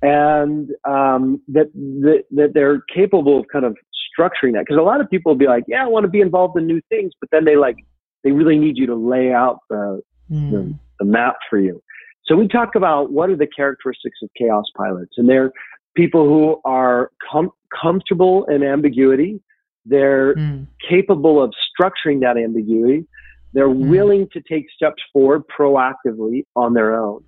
[0.01, 3.77] and um, that, that, that they're capable of kind of
[4.19, 6.19] structuring that because a lot of people will be like yeah i want to be
[6.19, 7.77] involved in new things but then they like
[8.23, 10.51] they really need you to lay out the, mm.
[10.51, 11.81] the, the map for you
[12.25, 15.51] so we talk about what are the characteristics of chaos pilots and they're
[15.95, 19.39] people who are com- comfortable in ambiguity
[19.85, 20.67] they're mm.
[20.87, 23.05] capable of structuring that ambiguity
[23.53, 23.89] they're mm.
[23.89, 27.23] willing to take steps forward proactively on their own.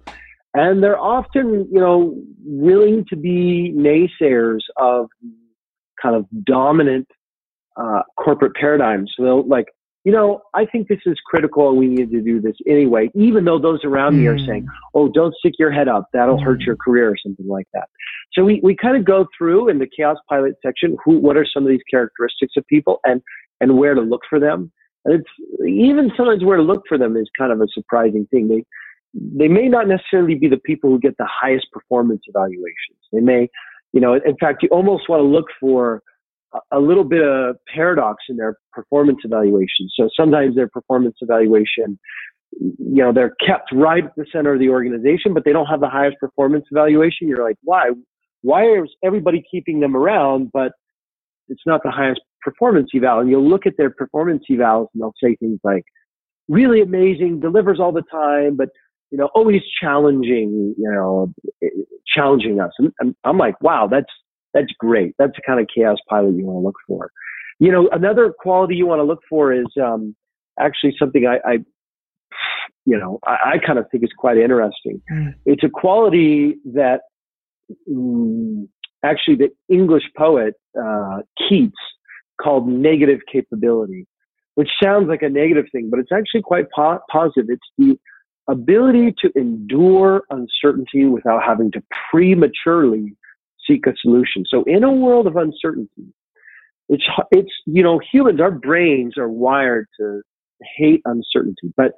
[0.54, 5.08] And they're often, you know, willing to be naysayers of
[6.02, 7.08] kind of dominant
[7.76, 9.12] uh, corporate paradigms.
[9.16, 9.66] So they'll like,
[10.04, 13.46] you know, I think this is critical and we need to do this anyway, even
[13.46, 14.20] though those around mm.
[14.20, 14.46] me are hmm.
[14.46, 16.10] saying, oh, don't stick your head up.
[16.12, 16.44] That'll mm.
[16.44, 16.68] hurt hmm.
[16.68, 17.88] your career or something like that.
[18.34, 21.46] So we, we kind of go through in the chaos pilot section, who, what are
[21.46, 23.22] some of these characteristics of people and,
[23.62, 24.72] and where to look for them.
[25.06, 28.48] And it's even sometimes where to look for them is kind of a surprising thing.
[28.48, 28.66] They
[29.14, 32.98] they may not necessarily be the people who get the highest performance evaluations.
[33.12, 33.48] They may,
[33.92, 36.02] you know, in fact, you almost want to look for
[36.72, 39.90] a little bit of paradox in their performance evaluation.
[39.96, 42.00] So sometimes their performance evaluation,
[42.60, 45.80] you know, they're kept right at the center of the organization, but they don't have
[45.80, 47.28] the highest performance evaluation.
[47.28, 47.92] You're like, why?
[48.42, 50.74] Why is everybody keeping them around, but
[51.50, 55.14] it's not the highest performance eval and you'll look at their performance evals and they'll
[55.24, 55.84] say things like
[56.48, 58.70] really amazing delivers all the time but
[59.12, 61.32] you know always challenging you know
[62.06, 64.12] challenging us and, i'm like wow that's
[64.54, 67.12] that's great that's the kind of chaos pilot you want to look for
[67.60, 70.16] you know another quality you want to look for is um,
[70.60, 71.58] actually something i, I
[72.86, 75.34] you know i, I kind of think is quite interesting mm.
[75.46, 77.02] it's a quality that
[77.90, 78.68] mm,
[79.04, 81.78] actually the english poet uh, keats
[82.42, 84.08] called negative capability,
[84.56, 87.46] which sounds like a negative thing, but it's actually quite po- positive.
[87.50, 87.98] It's the
[88.50, 93.16] ability to endure uncertainty without having to prematurely
[93.68, 94.44] seek a solution.
[94.48, 96.14] So in a world of uncertainty,
[96.90, 100.22] it's, it's, you know, humans, our brains are wired to
[100.78, 101.94] hate uncertainty, but,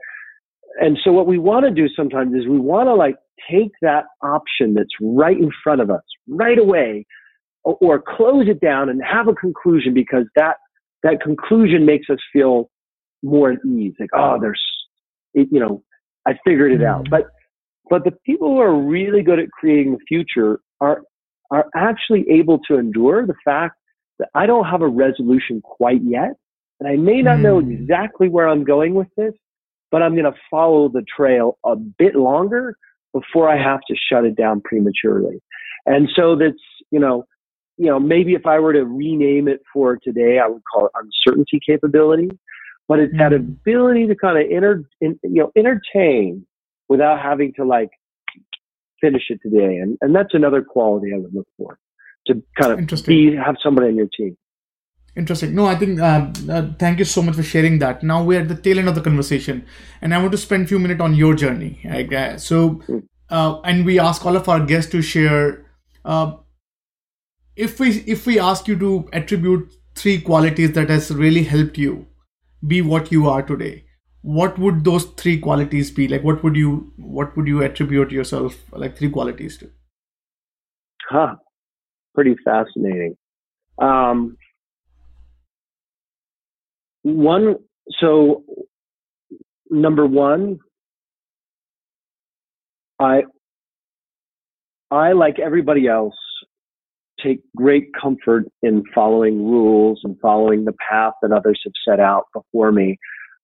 [0.81, 3.15] and so what we want to do sometimes is we want to like
[3.49, 7.05] take that option that's right in front of us right away
[7.63, 10.57] or close it down and have a conclusion because that
[11.03, 12.69] that conclusion makes us feel
[13.23, 13.93] more at ease.
[13.99, 14.61] Like, oh, there's,
[15.33, 15.83] it, you know,
[16.27, 17.05] I figured it out.
[17.05, 17.11] Mm-hmm.
[17.11, 17.25] But
[17.89, 21.01] but the people who are really good at creating the future are
[21.51, 23.75] are actually able to endure the fact
[24.19, 26.33] that I don't have a resolution quite yet,
[26.79, 27.71] and I may not know mm.
[27.71, 29.33] exactly where I'm going with this,
[29.91, 32.77] but I'm going to follow the trail a bit longer
[33.13, 35.41] before I have to shut it down prematurely.
[35.85, 36.57] And so that's
[36.91, 37.25] you know
[37.77, 40.91] you know, maybe if I were to rename it for today, I would call it
[40.95, 42.29] uncertainty capability.
[42.87, 43.19] But it's mm-hmm.
[43.19, 46.45] that ability to kind of inter, in, you know, entertain
[46.87, 47.89] without having to like
[49.01, 49.77] finish it today.
[49.77, 51.79] And, and that's another quality I would look for
[52.27, 54.37] to kind of be, have somebody on your team.
[55.15, 55.55] Interesting.
[55.55, 58.03] No, I think, uh, uh, thank you so much for sharing that.
[58.03, 59.65] Now we're at the tail end of the conversation
[60.01, 61.79] and I want to spend a few minutes on your journey.
[61.89, 62.99] Uh, so, hmm.
[63.29, 65.65] uh, and we ask all of our guests to share
[66.03, 66.35] uh,
[67.55, 72.05] if we if we ask you to attribute three qualities that has really helped you
[72.67, 73.84] be what you are today
[74.25, 76.07] what would those three qualities be?
[76.07, 79.69] Like what would you what would you attribute yourself like three qualities to?
[81.09, 81.35] Huh.
[82.15, 83.15] Pretty fascinating.
[83.77, 84.37] Um
[87.03, 87.55] one
[87.99, 88.43] so
[89.69, 90.57] number one
[92.99, 93.21] i
[94.89, 96.15] i like everybody else
[97.23, 102.25] take great comfort in following rules and following the path that others have set out
[102.33, 102.97] before me,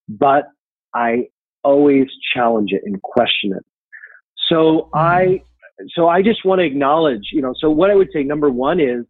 [0.10, 0.46] but
[0.94, 1.28] I
[1.64, 3.66] always challenge it and question it.
[4.50, 5.44] So I,
[5.96, 8.80] so I just want to acknowledge, you know, so what I would say number one
[8.80, 9.06] is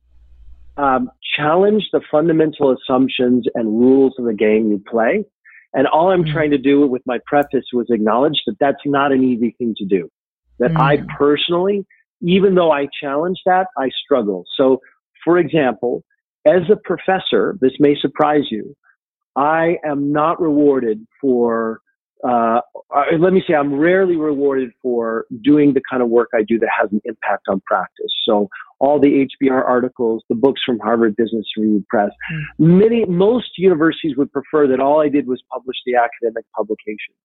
[0.78, 5.26] um, challenge the fundamental assumptions and rules of the game you play.
[5.74, 6.34] And all I'm mm-hmm.
[6.34, 9.86] trying to do with my preface was acknowledge that that's not an easy thing to
[9.86, 10.10] do.
[10.60, 10.82] That mm-hmm.
[10.82, 11.86] I personally
[12.22, 14.46] even though I challenge that, I struggle.
[14.56, 14.80] So,
[15.24, 16.04] for example,
[16.46, 18.76] as a professor, this may surprise you,
[19.36, 21.82] I am not rewarded for
[22.28, 22.62] uh,
[23.18, 26.70] let me say, I'm rarely rewarded for doing the kind of work I do that
[26.80, 28.14] has an impact on practice.
[28.28, 28.48] So
[28.80, 32.44] all the HBR articles, the books from Harvard Business Review Press, mm.
[32.60, 37.18] many, most universities would prefer that all I did was publish the academic publications.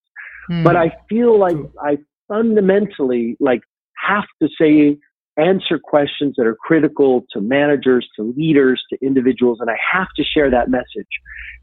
[0.51, 0.65] Mm.
[0.65, 1.99] But I feel like I
[2.29, 3.61] fundamentally like
[4.03, 4.99] have to say
[5.39, 10.25] answer questions that are critical to managers, to leaders, to individuals, and I have to
[10.25, 11.09] share that message.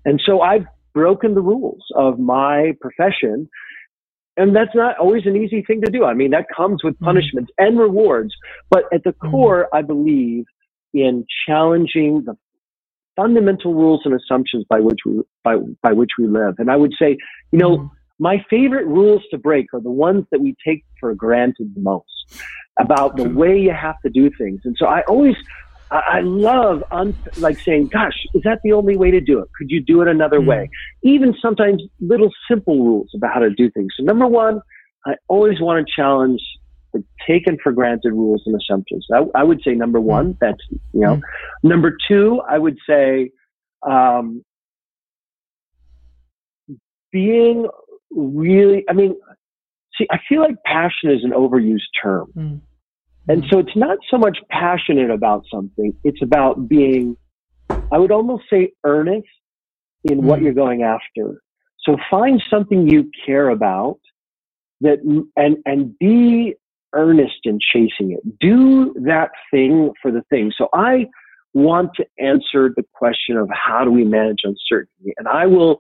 [0.06, 3.50] And so I've broken the rules of my profession.
[4.38, 6.06] And that's not always an easy thing to do.
[6.06, 7.06] I mean, that comes with mm-hmm.
[7.06, 7.68] punishments mm-hmm.
[7.68, 8.34] and rewards.
[8.70, 9.32] But at the mm-hmm.
[9.32, 10.46] core, I believe
[10.94, 12.36] in challenging the
[13.16, 16.56] fundamental rules and assumptions by which we by by which we live.
[16.58, 17.18] And I would say,
[17.52, 17.88] you know, mm-hmm.
[18.20, 22.44] my favorite rules to break are the ones that we take for granted the most
[22.80, 24.62] about the way you have to do things.
[24.64, 25.36] And so I always,
[25.92, 29.50] I, love un, like saying, gosh, is that the only way to do it?
[29.58, 30.48] Could you do it another mm.
[30.48, 30.70] way?
[31.04, 33.94] Even sometimes little simple rules about how to do things.
[33.98, 34.60] So number one,
[35.06, 36.42] I always want to challenge
[36.94, 39.06] the taken for granted rules and assumptions.
[39.14, 40.38] I, I would say number one, mm.
[40.42, 41.22] that's, you know, mm.
[41.64, 43.32] number two, I would say,
[43.88, 44.44] um,
[47.12, 47.68] being
[48.10, 49.16] really, I mean,
[49.98, 52.32] see, I feel like passion is an overused term.
[52.36, 52.62] Mm.
[53.28, 57.16] And so it's not so much passionate about something, it's about being,
[57.70, 59.28] I would almost say, earnest
[60.04, 60.24] in mm.
[60.24, 61.42] what you're going after.
[61.86, 64.00] So find something you care about
[64.82, 65.00] that
[65.36, 66.56] and and be
[66.94, 68.40] earnest in chasing it.
[68.40, 70.52] Do that thing for the thing.
[70.58, 71.08] So I
[71.54, 75.78] want to answer the question of how do we manage uncertainty and I will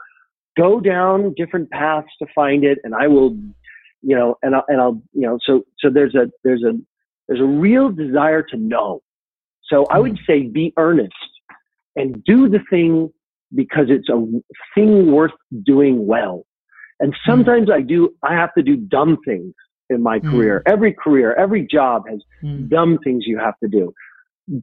[0.55, 3.35] go down different paths to find it and I will
[4.03, 6.73] you know, and I'll, and I'll, you know, so, so there's a, there's a,
[7.27, 9.01] there's a real desire to know.
[9.63, 11.13] So I would say be earnest
[11.95, 13.11] and do the thing
[13.55, 14.25] because it's a
[14.75, 15.31] thing worth
[15.65, 16.45] doing well.
[16.99, 17.31] And hmm.
[17.31, 17.73] sometimes mm.
[17.73, 19.53] I do, I have to do dumb things
[19.89, 20.29] in my mm.
[20.29, 20.63] career.
[20.65, 22.69] Every career, every job has mm.
[22.69, 23.93] dumb things you have to do.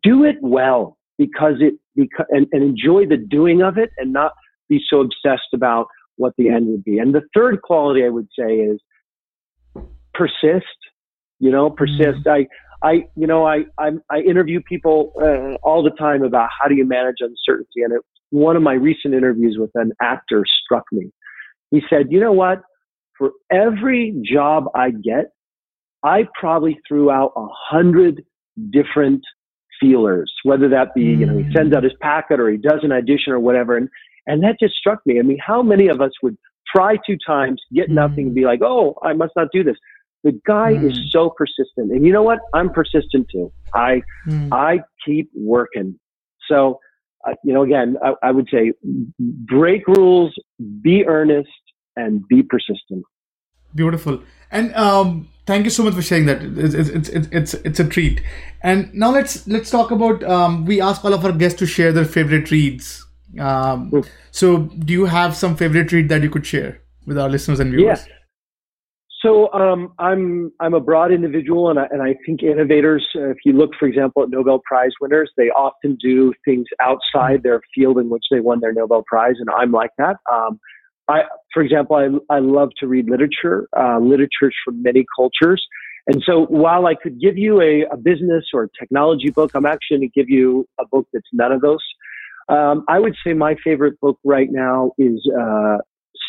[0.03, 4.32] Do it well because it, because, and, and enjoy the doing of it and not
[4.68, 5.86] be so obsessed about
[6.16, 6.99] what the end would be.
[6.99, 8.80] And the third quality I would say is
[10.15, 10.67] persist.
[11.39, 12.25] You know, persist.
[12.27, 12.47] Mm-hmm.
[12.83, 16.69] I, I, you know, I, I, I interview people uh, all the time about how
[16.69, 20.85] do you manage uncertainty, and it, one of my recent interviews with an actor struck
[20.93, 21.11] me.
[21.71, 22.63] He said, "You know what?
[23.17, 25.33] For every job I get,
[26.03, 28.23] I probably threw out a hundred
[28.71, 29.23] different
[29.81, 32.93] feelers, whether that be, you know, he sends out his packet or he does an
[32.93, 33.77] audition or whatever.
[33.77, 33.89] And,
[34.27, 35.19] and that just struck me.
[35.19, 36.37] I mean, how many of us would
[36.75, 39.77] try two times, get nothing, and be like, oh, I must not do this?
[40.23, 40.91] The guy mm.
[40.91, 41.05] is hmm.
[41.11, 42.41] so persistent, and you know what?
[42.53, 43.53] I'm persistent too.
[43.75, 44.53] I mm.
[44.53, 45.99] I keep working.
[46.47, 46.79] So,
[47.27, 48.73] uh, you know, again, I, I would say
[49.18, 50.35] break rules,
[50.83, 51.49] be earnest,
[51.97, 53.05] and be persistent.
[53.75, 54.21] Beautiful.
[54.51, 56.43] And um, thank you so much for sharing that.
[56.43, 58.21] It's it's it's it's, it's a treat.
[58.62, 60.23] And now let's let's talk about.
[60.25, 63.07] Um, we ask all of our guests to share their favorite reads.
[63.39, 64.03] Um,
[64.33, 67.71] so, do you have some favorite read that you could share with our listeners and
[67.73, 68.05] viewers?
[68.07, 68.14] Yeah.
[69.23, 73.07] So um, I'm I'm a broad individual, and I, and I think innovators.
[73.14, 77.61] If you look, for example, at Nobel Prize winners, they often do things outside their
[77.75, 80.16] field in which they won their Nobel Prize, and I'm like that.
[80.33, 80.59] Um,
[81.09, 85.66] I, for example, I I love to read literature, uh, literatures from many cultures,
[86.07, 89.66] and so while I could give you a, a business or a technology book, I'm
[89.66, 91.85] actually going to give you a book that's none of those.
[92.49, 95.77] Um, I would say my favorite book right now is uh,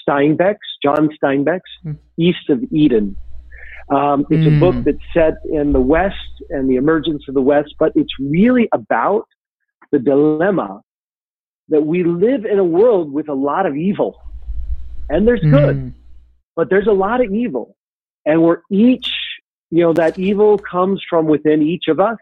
[0.07, 1.97] Steinbeck's, John Steinbeck's mm.
[2.17, 3.15] East of Eden.
[3.89, 4.57] Um, it's mm.
[4.57, 4.83] a book hmm.
[4.83, 6.15] that's set in the West
[6.49, 9.27] and the emergence of the West, but it's really about
[9.91, 10.81] the dilemma
[11.67, 14.21] that we live in a world with a lot of evil.
[15.09, 15.51] And there's mm.
[15.51, 15.93] good,
[16.55, 17.75] but there's a lot of evil.
[18.25, 19.11] And we're each,
[19.71, 22.17] you know, that evil comes from within each of us.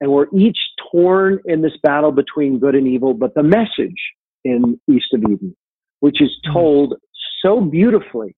[0.00, 0.58] And we're each
[0.90, 3.12] torn in this battle between good and evil.
[3.12, 3.96] But the message
[4.44, 5.56] in East of Eden
[6.00, 6.52] which is mm-hmm.
[6.52, 6.94] told
[7.42, 8.34] so beautifully.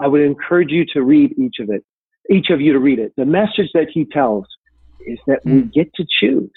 [0.00, 1.84] I would encourage you to read each of it,
[2.30, 3.12] each of you to read it.
[3.16, 4.46] The message that he tells
[5.06, 5.52] is that mm.
[5.54, 6.50] we get to choose.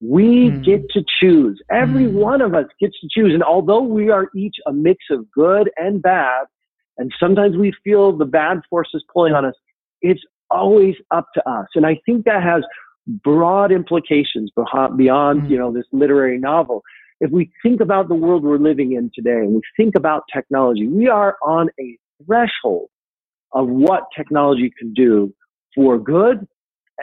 [0.00, 0.64] We mm.
[0.64, 1.60] get to choose.
[1.70, 2.12] Every mm.
[2.12, 3.32] one of us gets to choose.
[3.32, 6.44] And although we are each a mix of good and bad,
[6.98, 9.54] and sometimes we feel the bad forces pulling on us,
[10.00, 11.66] it's always up to us.
[11.74, 12.62] And I think that has
[13.24, 15.50] broad implications beyond, mm.
[15.50, 16.82] you know, this literary novel
[17.20, 20.86] if we think about the world we're living in today and we think about technology,
[20.86, 22.88] we are on a threshold
[23.52, 25.32] of what technology can do
[25.74, 26.46] for good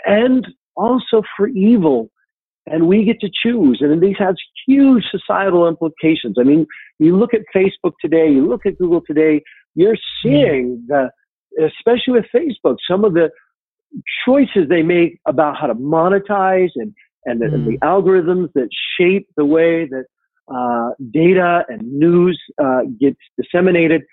[0.05, 2.09] and also for evil.
[2.65, 3.79] And we get to choose.
[3.81, 4.35] And these has
[4.65, 6.37] huge societal implications.
[6.39, 6.65] I mean,
[6.99, 9.41] you look at Facebook today, you look at Google today,
[9.75, 11.09] You're seeing mm.
[11.57, 13.29] the, especially with Facebook, some of the
[14.25, 16.93] choices they make about how to monetize and,
[17.25, 17.53] and the, mm.
[17.53, 20.05] and the algorithms that shape the way that
[20.53, 24.03] uh, data and news uh, gets disseminated.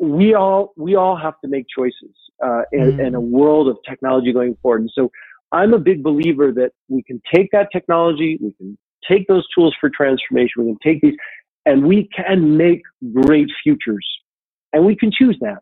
[0.00, 2.14] We all we all have to make choices
[2.44, 3.06] uh, in, mm.
[3.06, 4.82] in, a world of technology going forward.
[4.82, 5.10] And so
[5.50, 8.78] I'm a big believer that we can take that technology, we can
[9.08, 11.16] take those tools for transformation, we can take these,
[11.66, 12.82] and we can make
[13.12, 14.06] great futures,
[14.72, 15.58] and we can choose that.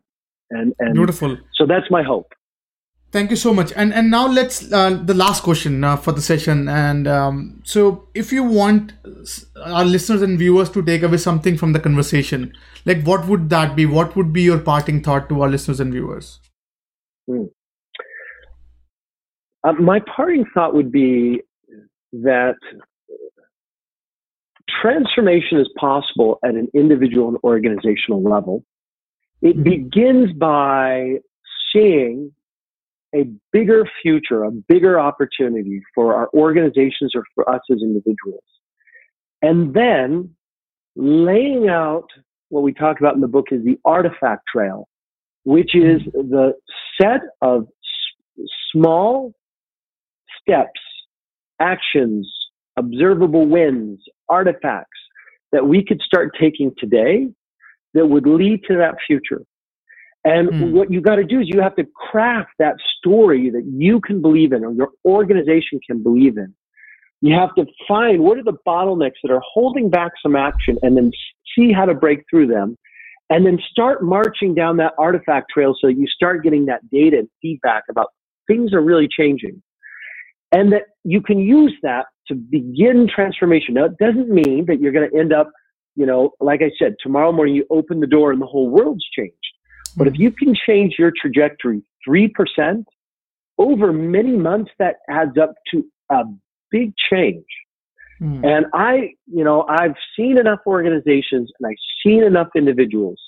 [0.51, 1.37] And, and beautiful.
[1.55, 2.31] So that's my hope.
[3.11, 3.73] Thank you so much.
[3.75, 6.69] And and now let's uh, the last question uh, for the session.
[6.69, 8.93] And um, so, if you want
[9.65, 12.53] our listeners and viewers to take away something from the conversation,
[12.85, 13.85] like what would that be?
[13.85, 16.39] What would be your parting thought to our listeners and viewers?
[17.27, 17.43] Hmm.
[19.65, 21.41] Uh, my parting thought would be
[22.13, 22.55] that
[24.81, 28.63] transformation is possible at an individual and organizational level.
[29.41, 29.63] It mm-hmm.
[29.63, 31.17] begins by
[31.73, 32.31] seeing
[33.15, 38.43] a bigger future, a bigger opportunity for our organizations or for us as individuals.
[39.41, 40.35] And then
[40.95, 42.07] laying out
[42.49, 44.87] what we talk about in the book is the artifact trail,
[45.43, 46.53] which is the
[46.99, 49.33] set of s- small
[50.39, 50.79] steps,
[51.59, 52.31] actions,
[52.77, 53.99] observable wins,
[54.29, 54.99] artifacts
[55.51, 57.27] that we could start taking today
[57.93, 59.41] that would lead to that future.
[60.23, 60.71] And mm.
[60.71, 64.21] what you got to do is you have to craft that story that you can
[64.21, 66.53] believe in or your organization can believe in.
[67.21, 70.97] You have to find what are the bottlenecks that are holding back some action and
[70.97, 71.11] then
[71.55, 72.77] see how to break through them
[73.29, 77.29] and then start marching down that artifact trail so you start getting that data and
[77.41, 78.07] feedback about
[78.47, 79.61] things are really changing.
[80.51, 83.75] And that you can use that to begin transformation.
[83.75, 85.49] Now, it doesn't mean that you're going to end up,
[85.95, 89.05] you know, like I said, tomorrow morning you open the door and the whole world's
[89.15, 89.35] changed.
[89.95, 92.83] But if you can change your trajectory 3%
[93.57, 96.23] over many months, that adds up to a
[96.71, 97.45] big change.
[98.21, 98.45] Mm.
[98.45, 101.75] And I, you know, I've seen enough organizations and I've
[102.05, 103.19] seen enough individuals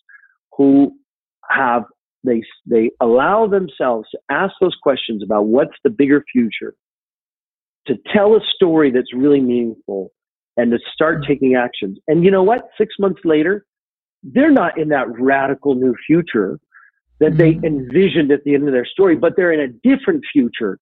[0.56, 0.94] who
[1.50, 1.84] have,
[2.24, 6.76] they, they allow themselves to ask those questions about what's the bigger future,
[7.88, 10.12] to tell a story that's really meaningful
[10.56, 11.28] and to start mm.
[11.28, 11.98] taking actions.
[12.08, 12.70] And you know what?
[12.78, 13.66] Six months later,
[14.24, 16.60] they're not in that radical new future
[17.20, 17.62] that mm-hmm.
[17.62, 20.80] they envisioned at the end of their story, but they're in a different future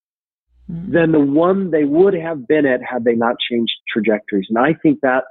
[0.70, 0.92] mm-hmm.
[0.92, 4.46] than the one they would have been at had they not changed trajectories.
[4.50, 5.26] And I think that's,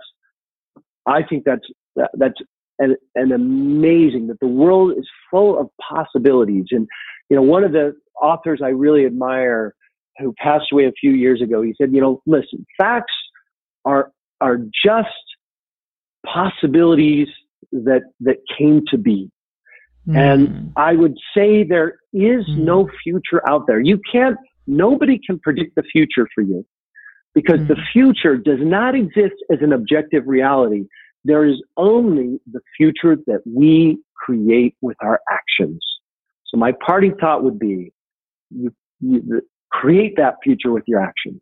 [1.07, 1.67] I think that's,
[2.15, 2.35] that's
[2.79, 6.67] an, an amazing that the world is full of possibilities.
[6.71, 6.87] And,
[7.29, 9.75] you know, one of the authors I really admire
[10.19, 13.15] who passed away a few years ago, he said, you know, listen, facts
[13.85, 15.09] are, are just
[16.27, 17.29] possibilities
[17.73, 19.31] that that came to be.
[20.09, 20.17] Mm.
[20.17, 22.59] And I would say there is mm.
[22.59, 23.81] no future out there.
[23.81, 26.65] You can't, nobody can predict the future for you
[27.35, 27.69] because mm.
[27.69, 30.85] the future does not exist as an objective reality.
[31.25, 35.81] There is only the future that we create with our actions.
[36.47, 37.93] So my parting thought would be
[38.51, 41.41] you, you create that future with your actions.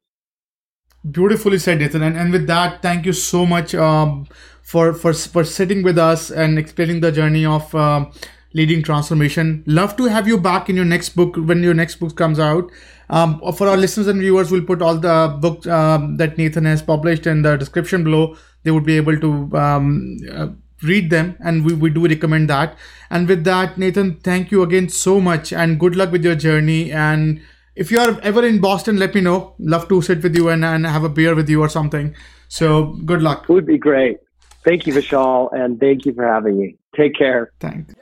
[1.11, 2.03] Beautifully said, Nathan.
[2.03, 4.27] And, and with that, thank you so much um,
[4.63, 8.13] for, for, for sitting with us and explaining the journey of um,
[8.53, 9.63] leading transformation.
[9.67, 12.71] Love to have you back in your next book when your next book comes out.
[13.11, 16.83] Um, for our listeners and viewers, we'll put all the books um, that Nathan has
[16.83, 18.37] published in the description below.
[18.65, 20.49] They would be able to um, uh,
[20.83, 22.77] read them, and we, we do recommend that.
[23.11, 26.93] And with that, Nathan, thank you again so much, and good luck with your journey.
[26.93, 27.41] And
[27.79, 29.55] if you are ever in Boston, let me know.
[29.59, 32.15] Love to sit with you and, and have a beer with you or something.
[32.49, 33.45] So good luck.
[33.45, 34.19] It would be great.
[34.65, 36.77] Thank you, Vishal, and thank you for having me.
[36.97, 37.53] Take care.
[37.61, 37.95] Thanks.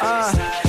[0.00, 0.68] Uh,